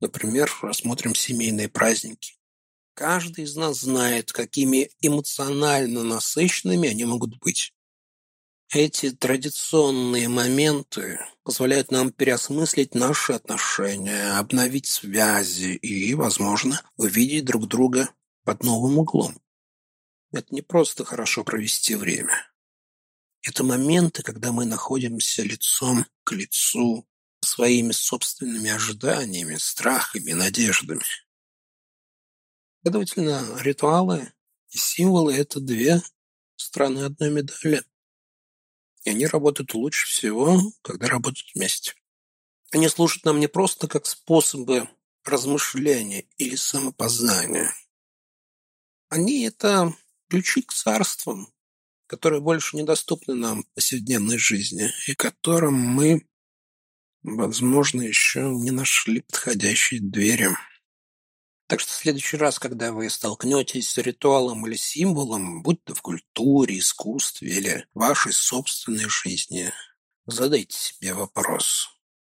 Например, 0.00 0.50
рассмотрим 0.62 1.14
семейные 1.14 1.68
праздники. 1.68 2.34
Каждый 2.94 3.44
из 3.44 3.54
нас 3.54 3.80
знает, 3.80 4.32
какими 4.32 4.90
эмоционально 5.00 6.02
насыщенными 6.02 6.88
они 6.88 7.04
могут 7.04 7.38
быть. 7.38 7.72
Эти 8.72 9.10
традиционные 9.10 10.28
моменты 10.28 11.18
позволяют 11.42 11.90
нам 11.90 12.12
переосмыслить 12.12 12.94
наши 12.94 13.32
отношения, 13.32 14.38
обновить 14.38 14.86
связи 14.86 15.74
и, 15.74 16.14
возможно, 16.14 16.80
увидеть 16.96 17.44
друг 17.44 17.66
друга 17.66 18.14
под 18.44 18.62
новым 18.62 18.98
углом. 18.98 19.42
Это 20.30 20.54
не 20.54 20.62
просто 20.62 21.04
хорошо 21.04 21.42
провести 21.42 21.96
время. 21.96 22.48
Это 23.42 23.64
моменты, 23.64 24.22
когда 24.22 24.52
мы 24.52 24.66
находимся 24.66 25.42
лицом 25.42 26.06
к 26.22 26.30
лицу 26.30 27.08
своими 27.40 27.90
собственными 27.90 28.70
ожиданиями, 28.70 29.56
страхами, 29.56 30.30
надеждами. 30.30 31.02
Следовательно, 32.82 33.60
ритуалы 33.62 34.32
и 34.68 34.78
символы– 34.78 35.34
это 35.36 35.58
две 35.58 36.00
стороны 36.54 37.00
одной 37.00 37.30
медали. 37.30 37.82
И 39.04 39.10
они 39.10 39.26
работают 39.26 39.74
лучше 39.74 40.06
всего, 40.06 40.60
когда 40.82 41.08
работают 41.08 41.50
вместе. 41.54 41.94
Они 42.70 42.88
служат 42.88 43.24
нам 43.24 43.40
не 43.40 43.48
просто 43.48 43.88
как 43.88 44.06
способы 44.06 44.88
размышления 45.24 46.26
или 46.38 46.56
самопознания. 46.56 47.74
Они– 49.08 49.44
это 49.46 49.94
ключи 50.28 50.62
к 50.62 50.72
царствам, 50.72 51.48
которые 52.06 52.40
больше 52.40 52.76
недоступны 52.76 53.34
нам 53.34 53.62
в 53.62 53.68
повседневной 53.74 54.38
жизни 54.38 54.90
и 55.06 55.14
которым 55.14 55.74
мы, 55.74 56.26
возможно, 57.22 58.02
еще 58.02 58.48
не 58.48 58.70
нашли 58.70 59.22
подходящей 59.22 59.98
двери. 59.98 60.50
Так 61.70 61.78
что 61.78 61.92
в 61.92 61.94
следующий 61.94 62.36
раз, 62.36 62.58
когда 62.58 62.90
вы 62.90 63.08
столкнетесь 63.08 63.90
с 63.90 63.98
ритуалом 63.98 64.66
или 64.66 64.74
символом, 64.74 65.62
будь 65.62 65.84
то 65.84 65.94
в 65.94 66.02
культуре, 66.02 66.80
искусстве 66.80 67.48
или 67.48 67.86
вашей 67.94 68.32
собственной 68.32 69.08
жизни, 69.08 69.72
задайте 70.26 70.76
себе 70.76 71.14
вопрос, 71.14 71.88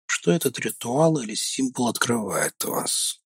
что 0.08 0.32
этот 0.32 0.58
ритуал 0.58 1.20
или 1.20 1.36
символ 1.36 1.89
открывает 1.89 2.56
в 2.63 2.70
вас. 2.70 3.22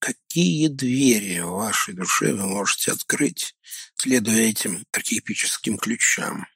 Какие 0.00 0.66
двери 0.66 1.38
в 1.38 1.50
вашей 1.50 1.94
душе 1.94 2.32
вы 2.32 2.44
можете 2.44 2.90
открыть, 2.90 3.54
следуя 3.94 4.48
этим 4.48 4.84
архетипическим 4.90 5.78
ключам? 5.78 6.48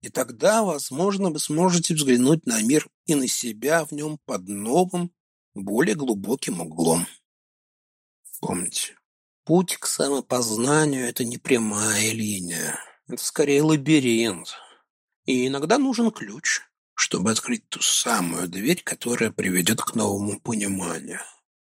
И 0.00 0.08
тогда, 0.08 0.62
возможно, 0.62 1.28
вы 1.28 1.38
сможете 1.38 1.92
взглянуть 1.92 2.46
на 2.46 2.62
мир 2.62 2.88
и 3.04 3.14
на 3.14 3.28
себя 3.28 3.84
в 3.84 3.92
нем 3.92 4.18
под 4.24 4.48
новым, 4.48 5.12
более 5.52 5.96
глубоким 5.96 6.62
углом. 6.62 7.06
Помните, 8.40 8.96
путь 9.44 9.76
к 9.76 9.86
самопознанию– 9.86 11.08
это 11.08 11.24
не 11.24 11.38
прямая 11.38 12.12
линия. 12.12 12.78
Это 13.08 13.22
скорее 13.22 13.62
лабиринт. 13.62 14.54
И 15.24 15.46
иногда 15.46 15.78
нужен 15.78 16.10
ключ, 16.10 16.60
чтобы 16.94 17.30
открыть 17.30 17.68
ту 17.68 17.80
самую 17.80 18.48
дверь, 18.48 18.82
которая 18.82 19.30
приведет 19.30 19.80
к 19.80 19.94
новому 19.94 20.40
пониманию. 20.40 21.20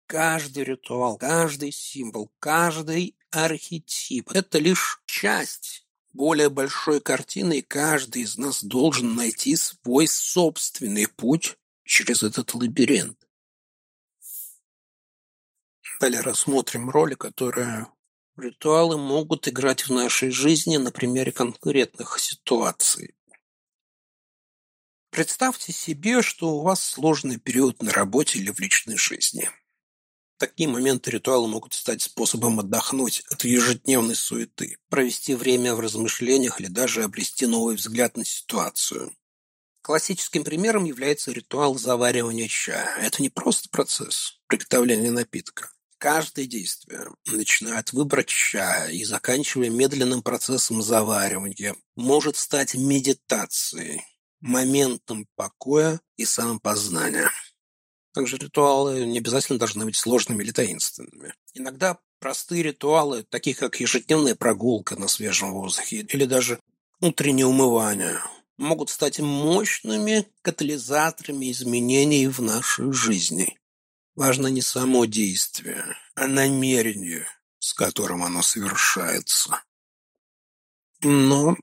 Каждый 0.07 0.63
ритуал, 0.63 1.17
каждый 1.17 1.71
символ, 1.71 2.31
каждый 2.39 3.15
архетип– 3.31 4.31
это 4.33 4.59
лишь 4.59 5.01
часть 5.05 5.87
более 6.11 6.49
большой 6.49 7.01
картины, 7.01 7.59
и 7.59 7.61
каждый 7.61 8.21
из 8.21 8.37
нас 8.37 8.63
должен 8.63 9.15
найти 9.15 9.55
свой 9.55 10.07
собственный 10.07 11.07
путь 11.07 11.57
через 11.83 12.23
этот 12.23 12.53
лабиринт. 12.53 13.22
Далее 16.03 16.19
рассмотрим 16.19 16.89
роли, 16.89 17.15
которые 17.15 17.87
ритуалы 18.35 18.97
могут 18.97 19.47
играть 19.47 19.87
в 19.87 19.93
нашей 19.93 20.31
жизни 20.31 20.75
на 20.75 20.91
примере 20.91 21.31
конкретных 21.31 22.19
ситуаций. 22.19 23.15
Представьте 25.11 25.71
себе, 25.71 26.21
что 26.21 26.57
у 26.57 26.61
вас 26.61 26.83
сложный 26.83 27.37
период 27.39 27.81
на 27.81 27.93
работе 27.93 28.37
или 28.37 28.51
в 28.51 28.59
личной 28.59 28.97
жизни. 28.97 29.49
Такие 30.37 30.67
моменты 30.67 31.09
ритуалы 31.09 31.47
могут 31.47 31.73
стать 31.73 32.01
способом 32.01 32.59
отдохнуть 32.59 33.23
от 33.31 33.45
ежедневной 33.45 34.15
суеты, 34.15 34.79
провести 34.89 35.35
время 35.35 35.73
в 35.73 35.79
размышлениях 35.79 36.59
или 36.59 36.67
даже 36.67 37.05
обрести 37.05 37.45
новый 37.45 37.77
взгляд 37.77 38.17
на 38.17 38.25
ситуацию. 38.25 39.15
Классическим 39.81 40.43
примером 40.43 40.83
является 40.83 41.31
ритуал 41.31 41.75
заваривания 41.75 42.49
чая. 42.49 42.93
Это 42.97 43.21
не 43.21 43.29
просто 43.29 43.69
процесс 43.69 44.41
приготовления 44.47 45.09
напитка. 45.11 45.72
Каждое 46.03 46.47
действие, 46.47 47.07
начиная 47.27 47.79
от 47.79 47.93
выбора 47.93 48.25
чая 48.25 48.89
и 48.89 49.05
заканчивая 49.05 49.69
медленным 49.69 50.21
процессом 50.21 50.81
заваривания, 50.81 51.77
может 51.95 52.35
стать 52.35 52.75
медитацией, 52.75 54.01
моментом 54.41 55.25
покоя 55.37 56.01
и 56.17 56.25
самопознания. 56.25 57.31
Также 58.13 58.35
ритуалы 58.35 59.05
не 59.05 59.19
обязательно 59.19 59.57
должны 59.57 59.85
быть 59.85 59.95
сложными 59.95 60.43
или 60.43 60.51
таинственными. 60.51 61.35
Иногда 61.53 61.97
простые 62.19 62.63
ритуалы, 62.63 63.23
такие 63.23 63.55
как 63.55 63.79
ежедневная 63.79 64.35
прогулка 64.35 64.97
на 64.97 65.07
свежем 65.07 65.53
воздухе 65.53 66.01
или 66.01 66.25
даже 66.25 66.59
утреннее 66.99 67.45
умывание, 67.45 68.19
могут 68.57 68.89
стать 68.89 69.21
мощными 69.21 70.27
катализаторами 70.41 71.49
изменений 71.49 72.27
в 72.27 72.41
нашей 72.41 72.91
жизни. 72.91 73.57
Важно 74.15 74.47
не 74.47 74.61
само 74.61 75.05
действие, 75.05 75.83
а 76.15 76.27
намерение, 76.27 77.27
с 77.59 77.73
которым 77.73 78.23
оно 78.23 78.43
совершается. 78.43 79.63
Но, 81.01 81.57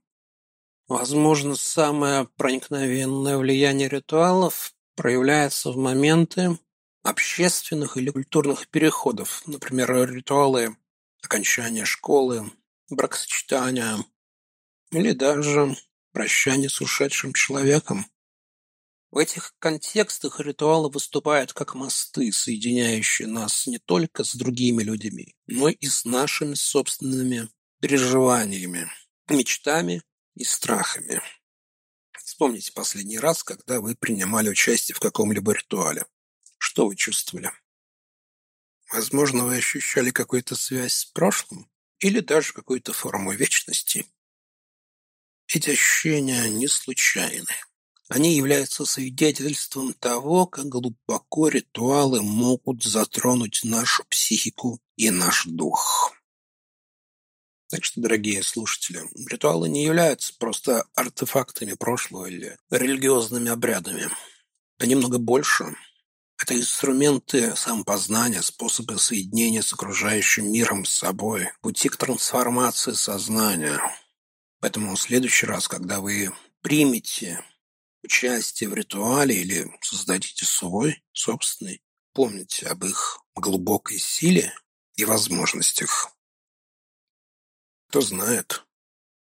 возможно, 0.89 1.55
самое 1.55 2.27
проникновенное 2.37 3.39
влияние 3.39 3.89
ритуалов 3.89 4.75
проявляется 4.97 5.71
в 5.71 5.77
моменты 5.77 6.59
общественных 7.05 7.97
или 7.97 8.11
культурных 8.11 8.69
переходов, 8.69 9.43
например, 9.47 10.13
ритуалы 10.13 10.77
окончания 11.23 11.85
школы, 11.85 12.51
бракосочетания 12.91 14.05
или 14.91 15.13
даже 15.13 15.77
прощания 16.13 16.69
с 16.69 16.81
ушедшим 16.81 17.33
человеком. 17.33 18.07
В 19.11 19.19
этих 19.19 19.55
контекстах 19.59 20.39
ритуалы 20.39 20.89
выступают 20.89 21.53
как 21.53 21.75
мосты, 21.75 22.31
соединяющие 22.31 23.27
нас 23.27 23.67
не 23.67 23.79
только 23.79 24.23
с 24.23 24.35
другими 24.37 24.85
людьми, 24.85 25.35
но 25.49 25.69
и 25.69 25.87
с 25.87 26.05
нашими 26.05 26.55
собственными 26.55 27.49
переживаниями, 27.81 28.89
мечтами 29.29 30.03
и 30.37 30.45
страхами. 30.45 31.21
Вспомните 32.13 32.73
последний 32.73 33.19
раз, 33.19 33.43
когда 33.43 33.81
вы 33.81 33.97
принимали 33.97 34.49
участие 34.49 34.95
в 34.95 35.01
каком-либо 35.01 35.53
ритуале. 35.53 36.07
Что 36.59 36.87
вы 36.87 36.95
чувствовали? 36.95 37.51
Возможно, 38.93 39.45
вы 39.45 39.57
ощущали 39.57 40.11
какую-то 40.11 40.55
связь 40.55 40.95
с 40.95 41.05
прошлым 41.05 41.69
или 41.99 42.21
даже 42.21 42.53
какую-то 42.53 42.93
форму 42.93 43.33
вечности. 43.33 44.07
Эти 45.49 45.71
ощущения 45.71 46.49
не 46.49 46.69
случайны. 46.69 47.57
Они 48.11 48.35
являются 48.35 48.85
свидетельством 48.85 49.95
того, 49.95 50.45
как 50.45 50.67
глубоко 50.67 51.47
ритуалы 51.47 52.21
могут 52.23 52.83
затронуть 52.83 53.61
нашу 53.63 54.03
психику 54.11 54.81
и 54.97 55.11
наш 55.11 55.47
дух. 55.47 56.13
Так 57.69 57.85
что, 57.85 58.01
дорогие 58.01 58.43
слушатели, 58.43 59.03
ритуалы 59.29 59.69
не 59.69 59.85
являются 59.85 60.35
просто 60.37 60.89
артефактами 60.97 61.75
прошлого 61.75 62.27
или 62.27 62.59
религиозными 62.69 63.49
обрядами. 63.49 64.11
Они 64.79 64.97
много 64.97 65.19
больше. 65.19 65.77
Это 66.37 66.57
инструменты 66.57 67.55
самопознания, 67.55 68.43
способы 68.43 68.99
соединения 68.99 69.63
с 69.63 69.73
окружающим 69.73 70.51
миром, 70.51 70.85
с 70.85 70.95
собой, 70.95 71.51
пути 71.61 71.89
к 71.89 71.97
трансформации 71.97 72.93
сознания. 72.93 73.81
Поэтому 74.59 74.97
в 74.97 75.01
следующий 75.01 75.47
раз, 75.47 75.69
когда 75.69 76.01
вы 76.01 76.33
примете 76.61 77.45
участие 78.03 78.69
в 78.69 78.75
ритуале 78.75 79.41
или 79.41 79.71
создадите 79.81 80.45
свой 80.45 81.03
собственный, 81.13 81.83
помните 82.13 82.67
об 82.67 82.85
их 82.85 83.21
глубокой 83.35 83.99
силе 83.99 84.53
и 84.97 85.05
возможностях. 85.05 86.15
Кто 87.89 88.01
знает, 88.01 88.65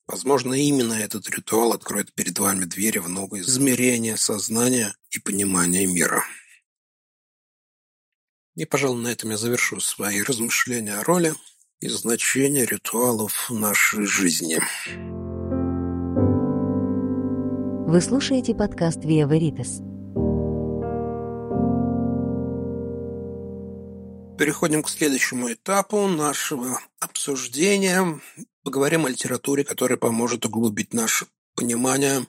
возможно, 0.07 0.55
именно 0.55 0.95
этот 0.95 1.29
ритуал 1.29 1.73
откроет 1.73 2.15
перед 2.15 2.39
вами 2.39 2.65
двери 2.65 2.99
в 2.99 3.09
новые 3.09 3.43
измерения 3.43 4.17
сознания 4.17 4.95
и 5.11 5.19
понимания 5.19 5.87
мира. 5.87 6.25
И, 8.55 8.65
пожалуй, 8.65 9.03
на 9.03 9.09
этом 9.09 9.31
я 9.31 9.37
завершу 9.37 9.81
свои 9.81 10.23
размышления 10.23 10.95
о 10.95 11.05
роли 11.05 11.35
и 11.81 11.89
значении 11.89 12.63
ритуалов 12.63 13.49
в 13.49 13.55
нашей 13.55 14.05
жизни. 14.05 14.61
Вы 17.93 18.01
слушаете 18.01 18.55
подкаст 18.55 19.05
«Виа 19.05 19.27
Веритас». 19.27 19.79
Переходим 24.39 24.85
к 24.85 24.89
следующему 24.89 25.53
этапу 25.53 26.07
нашего 26.07 26.81
обсуждения. 27.01 28.21
Поговорим 28.63 29.07
о 29.07 29.11
литературе, 29.11 29.65
которая 29.65 29.99
поможет 29.99 30.47
углубить 30.47 30.95
наше 30.95 31.27
понимание 31.57 32.29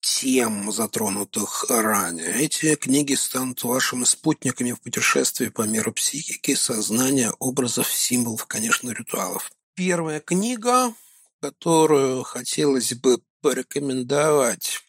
тем, 0.00 0.72
затронутых 0.72 1.66
ранее. 1.68 2.34
Эти 2.42 2.74
книги 2.74 3.12
станут 3.12 3.62
вашими 3.62 4.04
спутниками 4.04 4.72
в 4.72 4.80
путешествии 4.80 5.50
по 5.50 5.60
миру 5.60 5.92
психики, 5.92 6.54
сознания, 6.54 7.32
образов, 7.38 7.92
символов, 7.92 8.46
конечно, 8.46 8.88
ритуалов. 8.92 9.52
Первая 9.74 10.20
книга, 10.20 10.94
которую 11.42 12.22
хотелось 12.22 12.94
бы 12.94 13.18
порекомендовать 13.40 14.80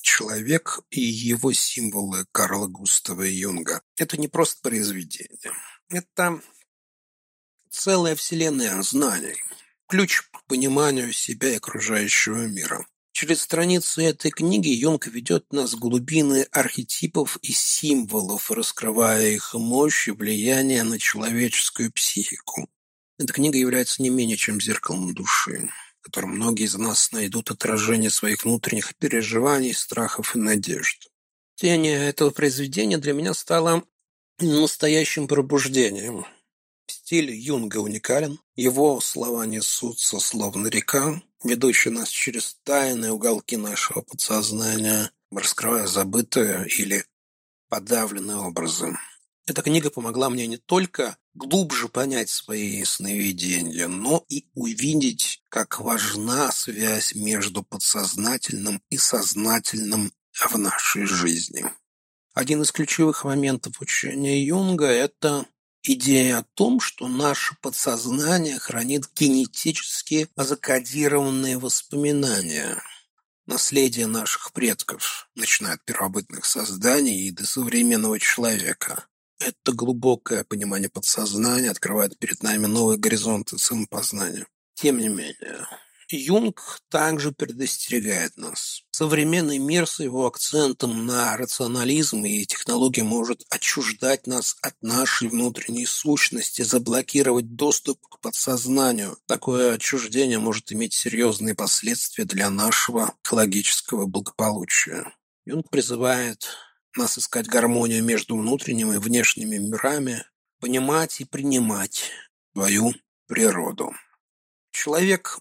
«Человек 0.00 0.80
и 0.90 1.00
его 1.00 1.52
символы» 1.52 2.26
Карла 2.32 2.66
Густава 2.66 3.22
Юнга. 3.22 3.82
Это 3.96 4.16
не 4.16 4.28
просто 4.28 4.60
произведение. 4.62 5.52
Это 5.88 6.40
целая 7.70 8.14
вселенная 8.16 8.82
знаний, 8.82 9.36
ключ 9.88 10.22
к 10.22 10.44
пониманию 10.46 11.12
себя 11.12 11.50
и 11.50 11.56
окружающего 11.56 12.46
мира. 12.46 12.84
Через 13.12 13.42
страницы 13.42 14.02
этой 14.04 14.30
книги 14.30 14.68
Юнг 14.68 15.06
ведет 15.06 15.52
нас 15.52 15.74
в 15.74 15.78
глубины 15.78 16.46
архетипов 16.50 17.36
и 17.42 17.52
символов, 17.52 18.50
раскрывая 18.50 19.28
их 19.28 19.54
мощь 19.54 20.08
и 20.08 20.12
влияние 20.12 20.82
на 20.82 20.98
человеческую 20.98 21.92
психику. 21.92 22.68
Эта 23.18 23.32
книга 23.32 23.58
является 23.58 24.02
не 24.02 24.08
менее 24.08 24.36
чем 24.36 24.60
зеркалом 24.60 25.14
души, 25.14 25.70
в 26.02 26.06
котором 26.06 26.30
многие 26.30 26.64
из 26.64 26.74
нас 26.74 27.12
найдут 27.12 27.52
отражение 27.52 28.10
своих 28.10 28.44
внутренних 28.44 28.96
переживаний, 28.96 29.72
страхов 29.72 30.34
и 30.34 30.38
надежд. 30.38 31.08
Чтение 31.54 32.08
этого 32.08 32.30
произведения 32.30 32.98
для 32.98 33.12
меня 33.12 33.34
стало 33.34 33.84
настоящим 34.40 35.28
пробуждением. 35.28 36.26
Стиль 36.88 37.30
Юнга 37.30 37.76
уникален, 37.76 38.40
его 38.56 39.00
слова 39.00 39.46
несутся 39.46 40.18
словно 40.18 40.66
река, 40.66 41.22
ведущий 41.44 41.90
нас 41.90 42.08
через 42.08 42.56
тайные 42.64 43.12
уголки 43.12 43.56
нашего 43.56 44.00
подсознания, 44.00 45.12
раскрывая 45.30 45.86
забытые 45.86 46.66
или 46.66 47.04
подавленные 47.68 48.38
образы. 48.38 48.98
Эта 49.46 49.62
книга 49.62 49.90
помогла 49.90 50.30
мне 50.30 50.46
не 50.46 50.56
только 50.56 51.16
глубже 51.34 51.88
понять 51.88 52.30
свои 52.30 52.84
сновидения, 52.84 53.88
но 53.88 54.24
и 54.28 54.46
увидеть, 54.54 55.42
как 55.48 55.80
важна 55.80 56.52
связь 56.52 57.14
между 57.14 57.62
подсознательным 57.62 58.82
и 58.90 58.96
сознательным 58.96 60.12
в 60.32 60.56
нашей 60.56 61.06
жизни. 61.06 61.64
Один 62.34 62.62
из 62.62 62.72
ключевых 62.72 63.24
моментов 63.24 63.80
учения 63.80 64.44
Юнга– 64.44 64.86
это 64.86 65.46
Идея 65.84 66.38
о 66.38 66.44
том, 66.54 66.78
что 66.78 67.08
наше 67.08 67.56
подсознание 67.60 68.60
хранит 68.60 69.10
генетически 69.16 70.28
закодированные 70.36 71.58
воспоминания, 71.58 72.80
наследие 73.46 74.06
наших 74.06 74.52
предков, 74.52 75.28
начиная 75.34 75.74
от 75.74 75.84
первобытных 75.84 76.44
созданий 76.44 77.26
и 77.26 77.32
до 77.32 77.44
современного 77.44 78.20
человека. 78.20 79.06
Это 79.44 79.72
глубокое 79.72 80.44
понимание 80.44 80.88
подсознания 80.88 81.70
открывает 81.70 82.18
перед 82.18 82.42
нами 82.42 82.66
новые 82.66 82.98
горизонты 82.98 83.58
самопознания. 83.58 84.46
Тем 84.74 84.98
не 84.98 85.08
менее, 85.08 85.66
Юнг 86.08 86.80
также 86.90 87.32
предостерегает 87.32 88.36
нас. 88.36 88.82
Современный 88.90 89.58
мир 89.58 89.86
с 89.86 90.00
его 90.00 90.26
акцентом 90.26 91.06
на 91.06 91.36
рационализм 91.36 92.24
и 92.24 92.44
технологии 92.44 93.00
может 93.00 93.42
отчуждать 93.48 94.26
нас 94.26 94.56
от 94.62 94.74
нашей 94.82 95.28
внутренней 95.28 95.86
сущности, 95.86 96.62
заблокировать 96.62 97.56
доступ 97.56 97.98
к 98.08 98.20
подсознанию. 98.20 99.16
Такое 99.26 99.74
отчуждение 99.74 100.38
может 100.38 100.70
иметь 100.72 100.92
серьезные 100.92 101.54
последствия 101.54 102.24
для 102.24 102.50
нашего 102.50 103.14
экологического 103.24 104.06
благополучия. 104.06 105.12
Юнг 105.46 105.70
призывает 105.70 106.48
нас 106.96 107.18
искать 107.18 107.46
гармонию 107.46 108.04
между 108.04 108.36
внутренним 108.36 108.92
и 108.92 108.98
внешними 108.98 109.56
мирами, 109.56 110.24
понимать 110.60 111.20
и 111.20 111.24
принимать 111.24 112.10
свою 112.52 112.92
природу. 113.26 113.92
Человек 114.72 115.40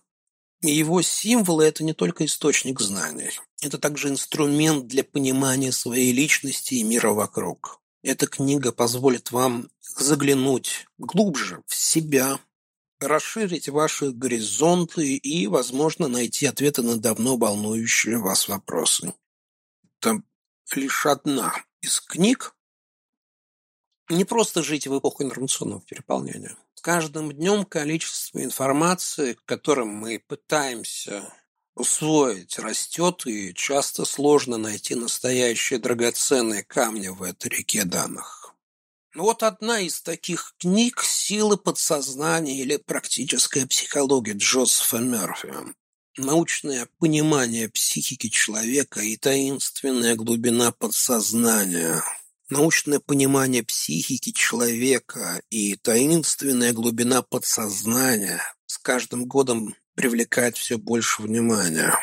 его 0.62 1.02
символы– 1.02 1.66
это 1.66 1.84
не 1.84 1.94
только 1.94 2.26
источник 2.26 2.80
знаний. 2.80 3.32
Это 3.62 3.78
также 3.78 4.10
инструмент 4.10 4.88
для 4.88 5.04
понимания 5.04 5.72
своей 5.72 6.12
личности 6.12 6.76
и 6.76 6.84
мира 6.84 7.12
вокруг. 7.12 7.82
Эта 8.04 8.28
книга 8.28 8.72
позволит 8.72 9.32
вам 9.32 9.70
заглянуть 9.82 10.88
глубже 10.98 11.62
в 11.68 11.76
себя, 11.76 12.40
расширить 13.00 13.70
ваши 13.70 14.12
горизонты 14.12 15.16
и, 15.16 15.48
возможно, 15.48 16.08
найти 16.08 16.46
ответы 16.46 16.84
на 16.84 16.98
давно 16.98 17.38
волнующие 17.38 18.18
вас 18.18 18.48
вопросы. 18.48 19.14
Это 20.00 20.22
лишь 20.76 21.06
одна 21.06 21.54
из 21.82 22.00
книг. 22.02 22.56
Не 24.10 24.26
просто 24.26 24.64
жить 24.64 24.88
в 24.88 24.98
эпоху 24.98 25.24
информационного 25.24 25.82
переполнения– 25.82 26.58
каждым 26.82 27.32
днем 27.32 27.64
количество 27.64 28.44
информации, 28.44 29.38
которым 29.46 29.90
мы 29.90 30.20
пытаемся 30.20 31.32
усвоить, 31.76 32.60
растет, 32.60 33.26
и 33.26 33.54
часто 33.54 34.04
сложно 34.04 34.58
найти 34.58 34.96
настоящие 34.96 35.80
драгоценные 35.80 36.64
камни 36.64 37.08
в 37.08 37.24
этой 37.24 37.50
реке 37.50 37.86
данных. 37.86 38.54
Ну 39.14 39.24
вот 39.24 39.44
одна 39.44 39.80
из 39.80 40.02
таких 40.02 40.56
книг 40.58 41.02
«Силы 41.02 41.58
подсознания» 41.58 42.58
или 42.62 42.78
«Практическая 42.78 43.66
психология» 43.68 44.34
Джозефа 44.34 44.98
Мерфи. 44.98 45.54
Научное 46.18 46.88
понимание 47.00 47.70
психики 47.70 48.28
человека 48.28 49.00
и 49.00 49.16
таинственная 49.16 50.16
глубина 50.16 50.72
подсознания– 50.72 52.04
научное 52.52 53.00
понимание 53.00 53.64
психики 53.64 54.32
человека 54.32 55.42
и 55.50 55.76
таинственная 55.78 56.74
глубина 56.74 57.22
подсознания 57.22 58.42
с 58.66 58.78
каждым 58.78 59.26
годом 59.26 59.74
привлекает 59.96 60.58
все 60.58 60.78
больше 60.78 61.22
внимания. 61.22 61.98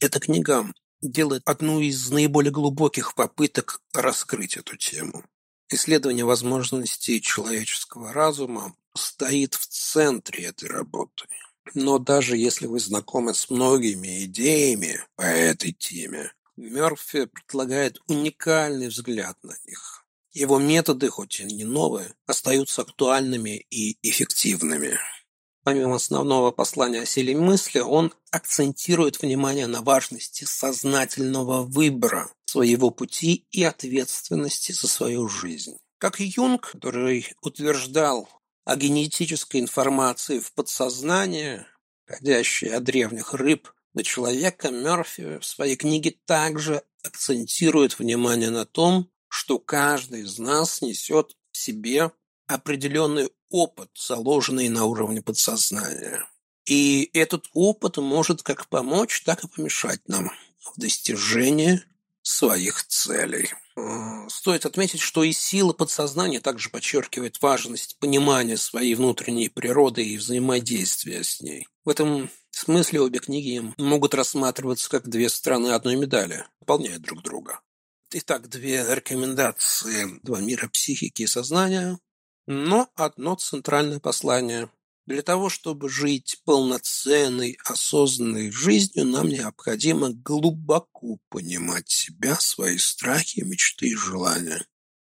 Эта 0.00 0.18
книга 0.18 0.66
делает 1.00 1.42
одну 1.46 1.80
из 1.80 2.10
наиболее 2.10 2.52
глубоких 2.52 3.14
попыток 3.14 3.80
раскрыть 3.92 4.56
эту 4.56 4.76
тему. 4.76 5.24
Исследование 5.68 6.24
возможностей 6.24 7.22
человеческого 7.22 8.12
разума 8.12 8.74
стоит 8.94 9.54
в 9.54 9.66
центре 9.68 10.46
этой 10.46 10.68
работы. 10.68 11.26
Но 11.74 11.98
даже 11.98 12.36
если 12.36 12.66
вы 12.66 12.80
знакомы 12.80 13.34
с 13.34 13.48
многими 13.50 14.24
идеями 14.24 15.00
по 15.16 15.22
этой 15.22 15.72
теме, 15.72 16.32
Мерфи 16.56 17.26
предлагает 17.26 17.98
уникальный 18.08 18.88
взгляд 18.88 19.36
на 19.42 19.54
них. 19.66 20.04
Его 20.32 20.58
методы, 20.58 21.08
хоть 21.08 21.40
и 21.40 21.44
не 21.44 21.64
новые, 21.64 22.14
остаются 22.26 22.82
актуальными 22.82 23.66
и 23.70 23.98
эффективными. 24.02 24.98
Помимо 25.64 25.96
основного 25.96 26.50
послания 26.50 27.02
о 27.02 27.06
силе 27.06 27.36
мысли, 27.36 27.78
он 27.78 28.12
акцентирует 28.30 29.22
внимание 29.22 29.66
на 29.66 29.82
важности 29.82 30.44
сознательного 30.44 31.62
выбора 31.62 32.30
своего 32.46 32.90
пути 32.90 33.46
и 33.50 33.62
ответственности 33.62 34.72
за 34.72 34.88
свою 34.88 35.28
жизнь. 35.28 35.76
Как 35.98 36.18
Юнг, 36.18 36.72
который 36.72 37.28
утверждал 37.42 38.28
о 38.64 38.76
генетической 38.76 39.60
информации 39.60 40.38
в 40.38 40.52
подсознании, 40.52 41.64
ходящей 42.06 42.74
от 42.74 42.84
древних 42.84 43.34
рыб 43.34 43.72
на 43.94 44.02
человека 44.02 44.70
Мерфи 44.70 45.38
в 45.38 45.44
своей 45.44 45.76
книге 45.76 46.16
также 46.26 46.82
акцентирует 47.02 47.98
внимание 47.98 48.50
на 48.50 48.64
том, 48.64 49.10
что 49.28 49.58
каждый 49.58 50.22
из 50.22 50.38
нас 50.38 50.82
несет 50.82 51.36
в 51.50 51.56
себе 51.58 52.12
определенный 52.46 53.30
опыт, 53.50 53.90
заложенный 53.94 54.68
на 54.68 54.84
уровне 54.84 55.22
подсознания. 55.22 56.24
И 56.66 57.10
этот 57.12 57.46
опыт 57.52 57.96
может 57.96 58.42
как 58.42 58.68
помочь, 58.68 59.22
так 59.24 59.42
и 59.44 59.48
помешать 59.48 60.06
нам 60.08 60.30
в 60.60 60.78
достижении 60.78 61.82
своих 62.22 62.84
целей. 62.86 63.50
Стоит 64.28 64.66
отметить, 64.66 65.00
что 65.00 65.24
и 65.24 65.32
сила 65.32 65.72
подсознания 65.72 66.40
также 66.40 66.70
подчеркивает 66.70 67.40
важность 67.42 67.96
понимания 67.98 68.56
своей 68.56 68.94
внутренней 68.94 69.48
природы 69.48 70.04
и 70.04 70.16
взаимодействия 70.16 71.24
с 71.24 71.40
ней. 71.40 71.66
В 71.84 71.88
этом 71.88 72.30
смысле 72.50 73.00
обе 73.00 73.18
книги 73.18 73.62
могут 73.78 74.14
рассматриваться 74.14 74.88
как 74.90 75.08
две 75.08 75.28
стороны 75.28 75.68
одной 75.68 75.96
медали, 75.96 76.44
дополняют 76.60 77.02
друг 77.02 77.22
друга. 77.22 77.60
Итак, 78.10 78.48
две 78.48 78.84
рекомендации, 78.94 80.20
два 80.22 80.40
мира 80.40 80.68
психики 80.68 81.22
и 81.22 81.26
сознания, 81.26 81.98
но 82.46 82.90
одно 82.94 83.36
центральное 83.36 84.00
послание. 84.00 84.68
Для 85.06 85.22
того, 85.22 85.48
чтобы 85.48 85.88
жить 85.88 86.40
полноценной, 86.44 87.58
осознанной 87.64 88.52
жизнью, 88.52 89.06
нам 89.06 89.28
необходимо 89.28 90.10
глубоко 90.10 91.18
понимать 91.28 91.88
себя, 91.88 92.36
свои 92.36 92.78
страхи, 92.78 93.40
мечты 93.40 93.88
и 93.88 93.96
желания. 93.96 94.64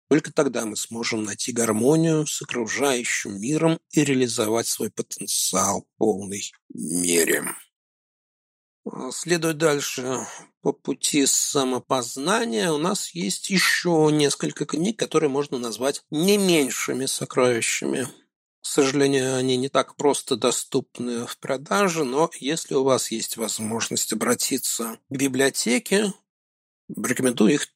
Только 0.10 0.32
тогда 0.32 0.66
мы 0.66 0.76
сможем 0.76 1.24
найти 1.24 1.52
гармонию 1.52 2.26
с 2.28 2.42
окружающим 2.42 3.40
миром 3.40 3.80
и 3.92 4.04
реализовать 4.04 4.68
свой 4.68 4.90
потенциал 4.90 5.82
в 5.82 5.98
полной 5.98 6.52
мере. 6.70 7.46
Следуя 9.12 9.54
дальше 9.54 10.26
по 10.62 10.72
пути 10.72 11.26
самопознания, 11.26 12.72
у 12.72 12.78
нас 12.78 13.12
есть 13.12 13.50
еще 13.50 14.10
несколько 14.12 14.66
книг, 14.66 14.98
которые 14.98 15.30
можно 15.30 15.58
назвать 15.58 16.04
не 16.10 16.38
меньшими 16.38 17.06
сокровищами. 17.06 18.08
К 18.68 18.70
сожалению, 18.70 19.38
они 19.38 19.56
не 19.56 19.70
так 19.70 19.96
просто 19.96 20.36
доступны 20.36 21.26
в 21.26 21.38
продаже, 21.38 22.04
но 22.04 22.30
если 22.38 22.76
у 22.76 22.84
вас 22.84 23.12
есть 23.12 23.38
возможность 23.38 24.12
обратиться 24.12 25.00
к 25.08 25.16
библиотеке, 25.16 26.14
рекомендую 26.94 27.54
их 27.54 27.70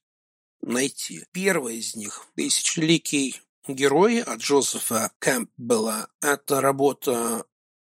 найти. 0.60 1.24
Первый 1.32 1.78
из 1.78 1.96
них– 1.96 2.26
«Тысячеликий 2.36 3.40
герой» 3.66 4.20
от 4.20 4.40
Джозефа 4.40 5.12
Кэмпбелла. 5.18 6.08
Эта 6.20 6.60
работа 6.60 7.46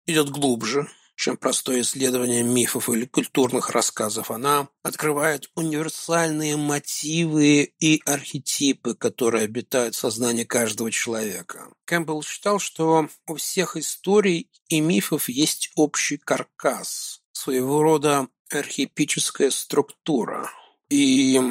идет 0.07 0.31
глубже, 0.31 0.89
чем 1.17 1.35
простое 1.35 1.81
исследование 1.81 2.43
мифов 2.43 2.89
или 2.89 3.05
культурных 3.05 3.71
рассказов. 3.71 4.29
Она 4.29 4.69
открывает 4.83 5.49
универсальные 5.55 6.57
мотивы 6.57 7.73
и 7.79 8.01
архетипы, 8.05 8.93
которые 8.93 9.45
обитают 9.45 9.95
в 9.95 9.97
сознании 9.99 10.43
каждого 10.43 10.91
человека. 10.91 11.71
Кэмпбелл 11.85 12.21
считал, 12.21 12.59
что 12.59 13.09
у 13.27 13.35
всех 13.35 13.75
историй 13.77 14.51
и 14.69 14.79
мифов 14.79 15.27
есть 15.27 15.71
общий 15.75 16.17
каркас, 16.17 17.21
своего 17.31 17.81
рода 17.81 18.27
архетипическая 18.51 19.49
структура. 19.49 20.51
И 20.89 21.41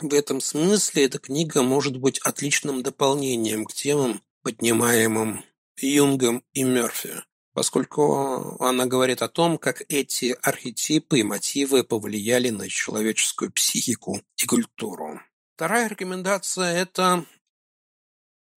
в 0.00 0.12
этом 0.12 0.40
смысле 0.40 1.04
эта 1.04 1.20
книга 1.20 1.62
может 1.62 1.96
быть 1.96 2.18
отличным 2.18 2.82
дополнением 2.82 3.64
к 3.64 3.72
темам, 3.72 4.22
поднимаемым 4.42 5.44
Юнгом 5.80 6.42
и 6.52 6.64
Мерфи, 6.64 7.22
поскольку 7.58 8.56
она 8.62 8.86
говорит 8.86 9.20
о 9.20 9.28
том, 9.28 9.58
как 9.58 9.82
эти 9.88 10.36
архетипы 10.42 11.18
и 11.18 11.24
мотивы 11.24 11.82
повлияли 11.82 12.50
на 12.50 12.68
человеческую 12.68 13.50
психику 13.50 14.22
и 14.36 14.46
культуру. 14.46 15.20
Вторая 15.56 15.88
рекомендация– 15.88 16.72
это 16.82 17.26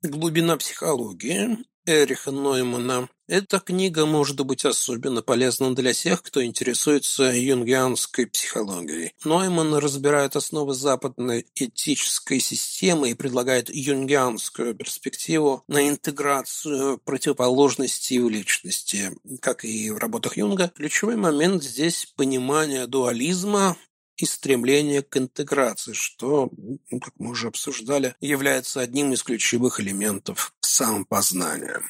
глубина 0.04 0.56
психологии 0.56 1.58
Эриха 1.86 2.32
Ноймана. 2.32 3.10
Эта 3.28 3.60
книга 3.60 4.06
может 4.06 4.39
быть 4.46 4.65
особенно 4.65 5.22
полезна 5.22 5.74
для 5.74 5.94
тех, 5.94 6.22
кто 6.22 6.44
интересуется 6.44 7.24
юнгианской 7.24 8.28
психологией. 8.28 9.13
Нойман 9.24 9.74
разбирает 9.76 10.36
основы 10.36 10.74
западной 10.74 11.46
этической 11.56 12.39
системы 12.39 13.10
и 13.10 13.13
предлагает 13.13 13.70
юнгианскую 13.74 14.76
перспективу 14.76 15.63
на 15.67 15.88
интеграцию 15.88 16.98
противоположностей 16.98 18.20
в 18.20 18.30
личности. 18.30 19.12
Как 19.39 19.63
и 19.63 19.89
в 19.91 19.98
работах 19.98 20.38
Юнга, 20.38 20.72
ключевой 20.76 21.15
момент 21.15 21.63
здесь– 21.63 22.13
понимание 22.17 22.86
дуализма 22.86 23.78
и 24.22 24.26
стремление 24.26 25.02
к 25.02 25.18
интеграции, 25.18 25.94
что, 25.94 26.52
ну, 26.92 27.00
как 27.00 27.14
мы 27.18 27.32
уже 27.32 27.48
обсуждали, 27.48 28.16
является 28.22 28.80
одним 28.80 29.14
из 29.14 29.24
ключевых 29.24 29.80
элементов 29.80 30.54
самопознания. 30.62 31.82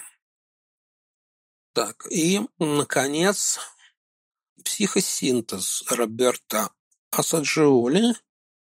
Так, 1.74 2.08
и, 2.10 2.40
наконец, 2.58 3.60
«Психосинтез» 4.64 5.84
Роберта 5.90 6.72
Асаджиоли, 7.12 8.14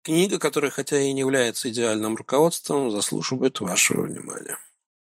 книга, 0.02 0.38
которая, 0.38 0.70
хотя 0.70 1.00
и 1.00 1.12
не 1.12 1.20
является 1.20 1.68
идеальным 1.68 2.14
руководством, 2.14 2.92
заслуживает 2.92 3.58
вашего 3.58 4.02
внимания. 4.02 4.58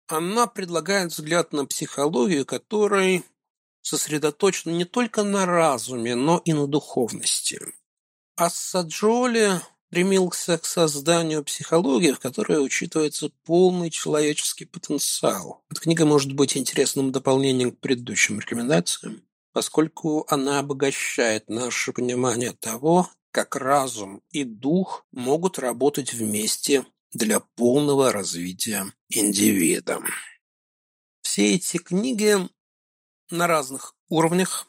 Она 0.07 0.47
предлагает 0.47 1.13
взгляд 1.13 1.55
на 1.55 1.65
психологию, 1.65 2.45
который 2.45 3.25
сосредоточен 3.81 4.77
не 4.77 4.85
только 4.85 5.23
на 5.23 5.47
разуме, 5.47 6.15
но 6.15 6.43
и 6.45 6.53
на 6.53 6.67
духовности. 6.67 7.59
Ассаджоли 8.41 9.61
стремился 9.89 10.57
к 10.57 10.65
созданию 10.65 11.45
психологии, 11.45 12.13
в 12.13 12.21
которой 12.21 12.65
учитывается 12.65 13.31
полный 13.45 13.91
человеческий 13.91 14.65
потенциал. 14.65 15.63
Эта 15.71 15.83
книга 15.83 16.07
может 16.07 16.33
быть 16.33 16.57
интересным 16.57 17.13
дополнением 17.13 17.73
к 17.73 17.81
предыдущим 17.81 18.41
рекомендациям, 18.41 19.23
поскольку 19.53 20.25
она 20.27 20.59
обогащает 20.59 21.51
наше 21.51 21.93
понимание 21.93 22.53
того, 22.53 23.11
как 23.31 23.57
разум 23.57 24.23
и 24.31 24.45
дух 24.45 25.05
могут 25.13 25.59
работать 25.59 26.15
вместе 26.15 26.87
для 27.13 27.41
полного 27.41 28.11
развития 28.11 28.87
индивида. 29.11 30.01
Все 31.21 31.57
эти 31.57 31.77
книги 31.77 32.39
на 33.31 33.47
разных 33.47 33.95
уровнях 34.09 34.67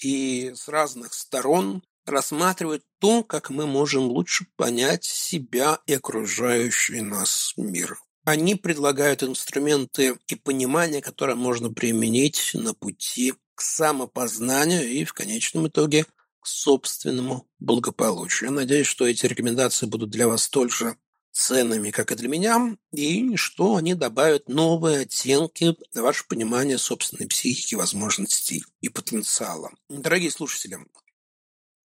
и 0.00 0.52
с 0.56 0.66
разных 0.66 1.14
сторон 1.14 1.84
рассматривают 2.06 2.84
то, 2.98 3.22
как 3.22 3.50
мы 3.50 3.66
можем 3.66 4.04
лучше 4.04 4.46
понять 4.56 5.04
себя 5.04 5.80
и 5.86 5.94
окружающий 5.94 7.00
нас 7.00 7.54
мир. 7.56 7.98
Они 8.24 8.54
предлагают 8.54 9.22
инструменты 9.22 10.16
и 10.28 10.34
понимание, 10.34 11.02
которые 11.02 11.36
можно 11.36 11.70
применить 11.70 12.52
на 12.54 12.72
пути 12.72 13.34
к 13.54 13.60
самопознанию 13.60 14.88
и 14.88 15.04
в 15.04 15.12
конечном 15.12 15.68
итоге 15.68 16.06
к 16.40 16.46
собственному 16.46 17.46
благополучию. 17.58 18.50
Я 18.50 18.56
надеюсь, 18.56 18.86
что 18.86 19.06
эти 19.06 19.26
рекомендации 19.26 19.86
будут 19.86 20.10
для 20.10 20.26
вас 20.26 20.44
столь 20.44 20.70
же 20.70 20.96
ценными, 21.32 21.90
как 21.90 22.12
и 22.12 22.14
для 22.14 22.28
меня, 22.28 22.76
и 22.92 23.36
что 23.36 23.76
они 23.76 23.94
добавят 23.94 24.48
новые 24.48 25.00
оттенки 25.00 25.76
на 25.92 26.02
ваше 26.02 26.26
понимание 26.26 26.78
собственной 26.78 27.28
психики, 27.28 27.74
возможностей 27.74 28.64
и 28.80 28.88
потенциала. 28.88 29.72
Дорогие 29.88 30.30
слушатели, 30.30 30.78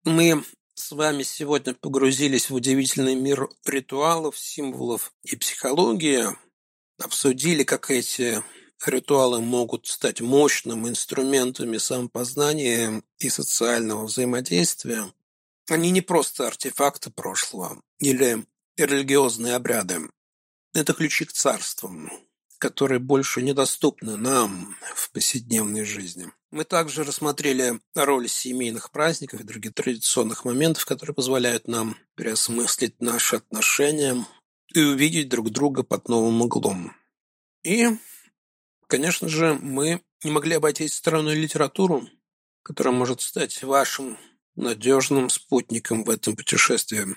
мы 0.06 0.44
с 0.74 0.92
вами 0.92 1.24
сегодня 1.24 1.74
погрузились 1.74 2.48
в 2.48 2.54
удивительный 2.54 3.16
мир 3.16 3.48
ритуалов, 3.66 4.38
символов 4.38 5.12
и 5.24 5.34
психологии, 5.34 6.28
обсудили, 7.02 7.64
как 7.64 7.90
эти 7.90 8.42
ритуалы 8.86 9.40
могут 9.40 9.88
стать 9.88 10.20
мощным 10.20 10.88
инструментами 10.88 11.78
самопознания 11.78 13.02
и 13.18 13.28
социального 13.28 14.06
взаимодействия. 14.06 15.12
Они 15.68 15.90
не 15.90 16.02
просто 16.02 16.46
артефакты 16.46 17.10
прошлого 17.10 17.80
или 17.98 18.46
религиозные 18.76 19.56
обряды. 19.56 20.08
Это 20.72 20.94
ключи 20.94 21.24
к 21.24 21.32
царствам, 21.32 22.12
которые 22.58 23.00
больше 23.00 23.42
недоступны 23.42 24.16
нам 24.16 24.76
в 24.94 25.10
повседневной 25.10 25.84
жизни. 25.84 26.30
Мы 26.56 26.64
также 26.64 27.04
рассмотрели 27.04 27.80
роль 27.94 28.30
семейных 28.30 28.90
праздников 28.90 29.40
и 29.40 29.44
других 29.44 29.74
традиционных 29.74 30.46
моментов, 30.46 30.86
которые 30.86 31.14
позволяют 31.14 31.68
нам 31.68 31.98
переосмыслить 32.14 32.98
наши 32.98 33.36
отношения 33.36 34.24
и 34.72 34.80
увидеть 34.80 35.28
друг 35.28 35.50
друга 35.50 35.82
под 35.82 36.08
новым 36.08 36.40
углом. 36.40 36.96
И, 37.62 37.88
конечно 38.86 39.28
же, 39.28 39.58
мы 39.60 40.00
не 40.24 40.30
могли 40.30 40.54
обойтись 40.54 40.94
стороной 40.94 41.34
литературу, 41.34 42.08
которая 42.62 42.94
может 42.94 43.20
стать 43.20 43.62
вашим 43.62 44.16
надежным 44.54 45.28
спутником 45.28 46.04
в 46.04 46.08
этом 46.08 46.36
путешествии. 46.36 47.16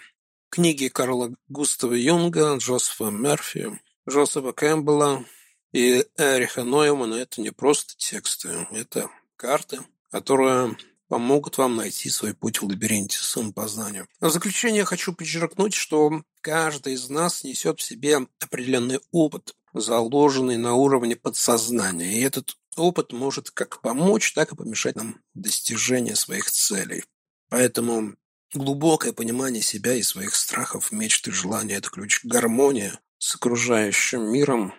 Книги 0.49 0.89
Карла 0.89 1.33
Густава 1.47 1.93
Юнга, 1.93 2.57
Джозефа 2.57 3.05
Мерфи, 3.05 3.79
Джозефа 4.05 4.51
Кэмпбелла 4.51 5.23
и 5.71 6.05
Эриха 6.17 6.65
Ноймана– 6.65 7.13
это 7.15 7.39
не 7.39 7.51
просто 7.51 7.95
тексты, 7.95 8.67
это 8.71 9.09
карты, 9.39 9.79
которые 10.11 10.77
помогут 11.07 11.57
вам 11.57 11.77
найти 11.77 12.09
свой 12.09 12.35
путь 12.35 12.61
в 12.61 12.65
лабиринте 12.65 13.17
самопознания. 13.17 14.05
В 14.19 14.29
заключение 14.29 14.85
хочу 14.85 15.13
подчеркнуть, 15.13 15.73
что 15.73 16.21
каждый 16.41 16.93
из 16.93 17.09
нас 17.09 17.43
несет 17.43 17.79
в 17.79 17.83
себе 17.83 18.27
определенный 18.39 18.99
опыт, 19.11 19.55
заложенный 19.73 20.57
на 20.57 20.75
уровне 20.75 21.15
подсознания. 21.15 22.19
И 22.19 22.21
этот 22.21 22.57
опыт 22.75 23.13
может 23.13 23.49
как 23.49 23.81
помочь, 23.81 24.33
так 24.33 24.51
и 24.51 24.55
помешать 24.55 24.95
нам 24.95 25.19
в 25.33 25.39
достижении 25.39 26.13
своих 26.13 26.51
целей. 26.51 27.05
Поэтому 27.49 28.15
глубокое 28.53 29.13
понимание 29.13 29.63
себя 29.63 29.93
и 29.95 30.03
своих 30.03 30.35
страхов, 30.35 30.91
мечт 30.91 31.27
и 31.27 31.31
желаний– 31.31 31.73
это 31.75 31.89
ключ 31.89 32.19
к 32.19 32.25
гармонии 32.25 32.91
с 33.17 33.35
окружающим 33.35 34.31
миром 34.31 34.73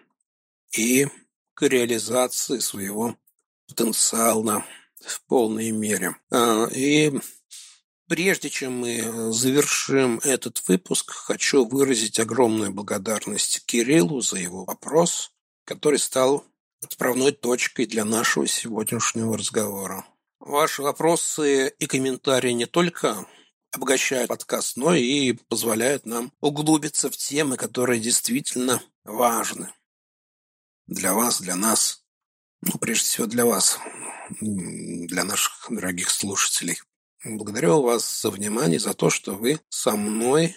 и 0.77 1.09
к 1.55 1.67
реализации 1.67 2.59
своего 2.59 3.17
потенциально 3.71 4.65
в 5.01 5.23
полной 5.27 5.71
мере. 5.71 6.17
А, 6.31 6.67
и 6.67 7.13
Прежде 8.11 8.51
чем 8.51 8.81
мы 8.81 9.33
завершим 9.33 10.19
этот 10.25 10.67
выпуск, 10.67 11.13
хочу 11.13 11.65
выразить 11.65 12.19
огромную 12.19 12.73
благодарность 12.73 13.65
Кириллу 13.67 14.21
за 14.21 14.39
его 14.39 14.65
вопрос, 14.65 15.31
который 15.65 16.01
стал 16.01 16.45
отправной 16.83 17.31
точкой 17.31 17.87
для 17.87 18.05
нашего 18.05 18.49
сегодняшнего 18.49 19.39
разговора. 19.39 20.05
Ваши 20.41 20.83
вопросы 20.83 21.69
и 21.69 21.87
комментарии 21.87 22.51
не 22.51 22.67
только 22.67 23.25
обогащают 23.71 24.27
подкаст, 24.27 24.77
но 24.77 24.93
и 24.93 25.35
позволяют 25.35 26.05
нам 26.05 26.33
углубиться 26.41 27.11
в 27.11 27.17
темы, 27.17 27.57
которые 27.57 28.01
действительно 28.01 28.83
важны 29.05 29.73
для 30.89 31.15
вас, 31.15 31.41
для 31.41 31.55
нас, 31.55 32.00
ну, 32.63 32.79
прежде 32.79 33.05
всего 33.05 33.27
для 33.27 33.45
вас, 33.45 33.79
для 34.41 35.25
наших 35.25 35.67
дорогих 35.71 36.11
слушателей. 36.11 36.79
Благодарю 37.25 37.83
вас 37.83 38.23
за 38.23 38.31
внимание, 38.31 38.79
за 38.79 38.95
то, 38.95 39.11
что 39.11 39.35
вы 39.35 39.61
со 39.69 39.93
мной 39.93 40.57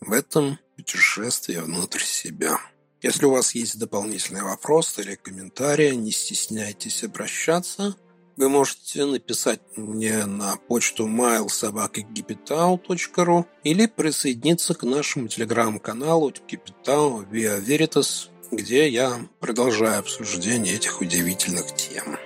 в 0.00 0.12
этом 0.12 0.58
путешествии 0.76 1.56
внутрь 1.56 2.02
себя. 2.02 2.58
Если 3.00 3.26
у 3.26 3.30
вас 3.30 3.54
есть 3.54 3.78
дополнительные 3.78 4.42
вопросы 4.42 5.02
или 5.02 5.14
комментарии, 5.14 5.94
не 5.94 6.10
стесняйтесь 6.10 7.04
обращаться. 7.04 7.94
Вы 8.36 8.48
можете 8.48 9.04
написать 9.04 9.60
мне 9.76 10.26
на 10.26 10.56
почту 10.56 11.06
mailsobakagipital.ru 11.08 13.46
или 13.64 13.86
присоединиться 13.86 14.74
к 14.74 14.84
нашему 14.84 15.26
телеграм-каналу 15.28 16.30
Capital 16.30 17.28
Via 17.30 17.60
Veritas, 17.60 18.28
где 18.50 18.88
я 18.88 19.20
продолжаю 19.40 20.00
обсуждение 20.00 20.74
этих 20.74 21.00
удивительных 21.00 21.74
тем. 21.74 22.16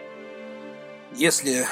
Если 1.14 1.66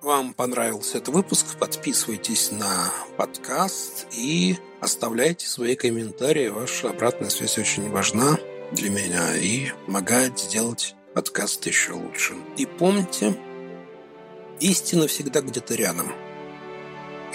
вам 0.00 0.34
понравился 0.34 0.98
этот 0.98 1.14
выпуск, 1.14 1.58
подписывайтесь 1.58 2.50
на 2.52 2.92
подкаст 3.16 4.06
и 4.12 4.56
оставляйте 4.80 5.46
свои 5.46 5.74
комментарии. 5.74 6.48
Ваша 6.48 6.90
обратная 6.90 7.28
связь 7.28 7.58
очень 7.58 7.90
важна 7.90 8.38
для 8.72 8.90
меня 8.90 9.36
и 9.36 9.70
помогает 9.86 10.38
сделать 10.38 10.94
подкаст 11.14 11.66
еще 11.66 11.92
лучше. 11.92 12.34
И 12.56 12.66
помните, 12.66 13.36
истина 14.60 15.06
всегда 15.08 15.40
где-то 15.40 15.74
рядом. 15.74 16.12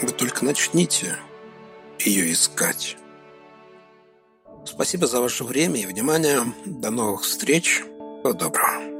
Вы 0.01 0.09
только 0.09 0.45
начните 0.45 1.17
ее 1.99 2.31
искать. 2.31 2.97
Спасибо 4.65 5.07
за 5.07 5.21
ваше 5.21 5.43
время 5.43 5.79
и 5.81 5.85
внимание. 5.85 6.41
До 6.65 6.91
новых 6.91 7.23
встреч. 7.23 7.83
Всего 8.21 8.33
доброго. 8.33 8.90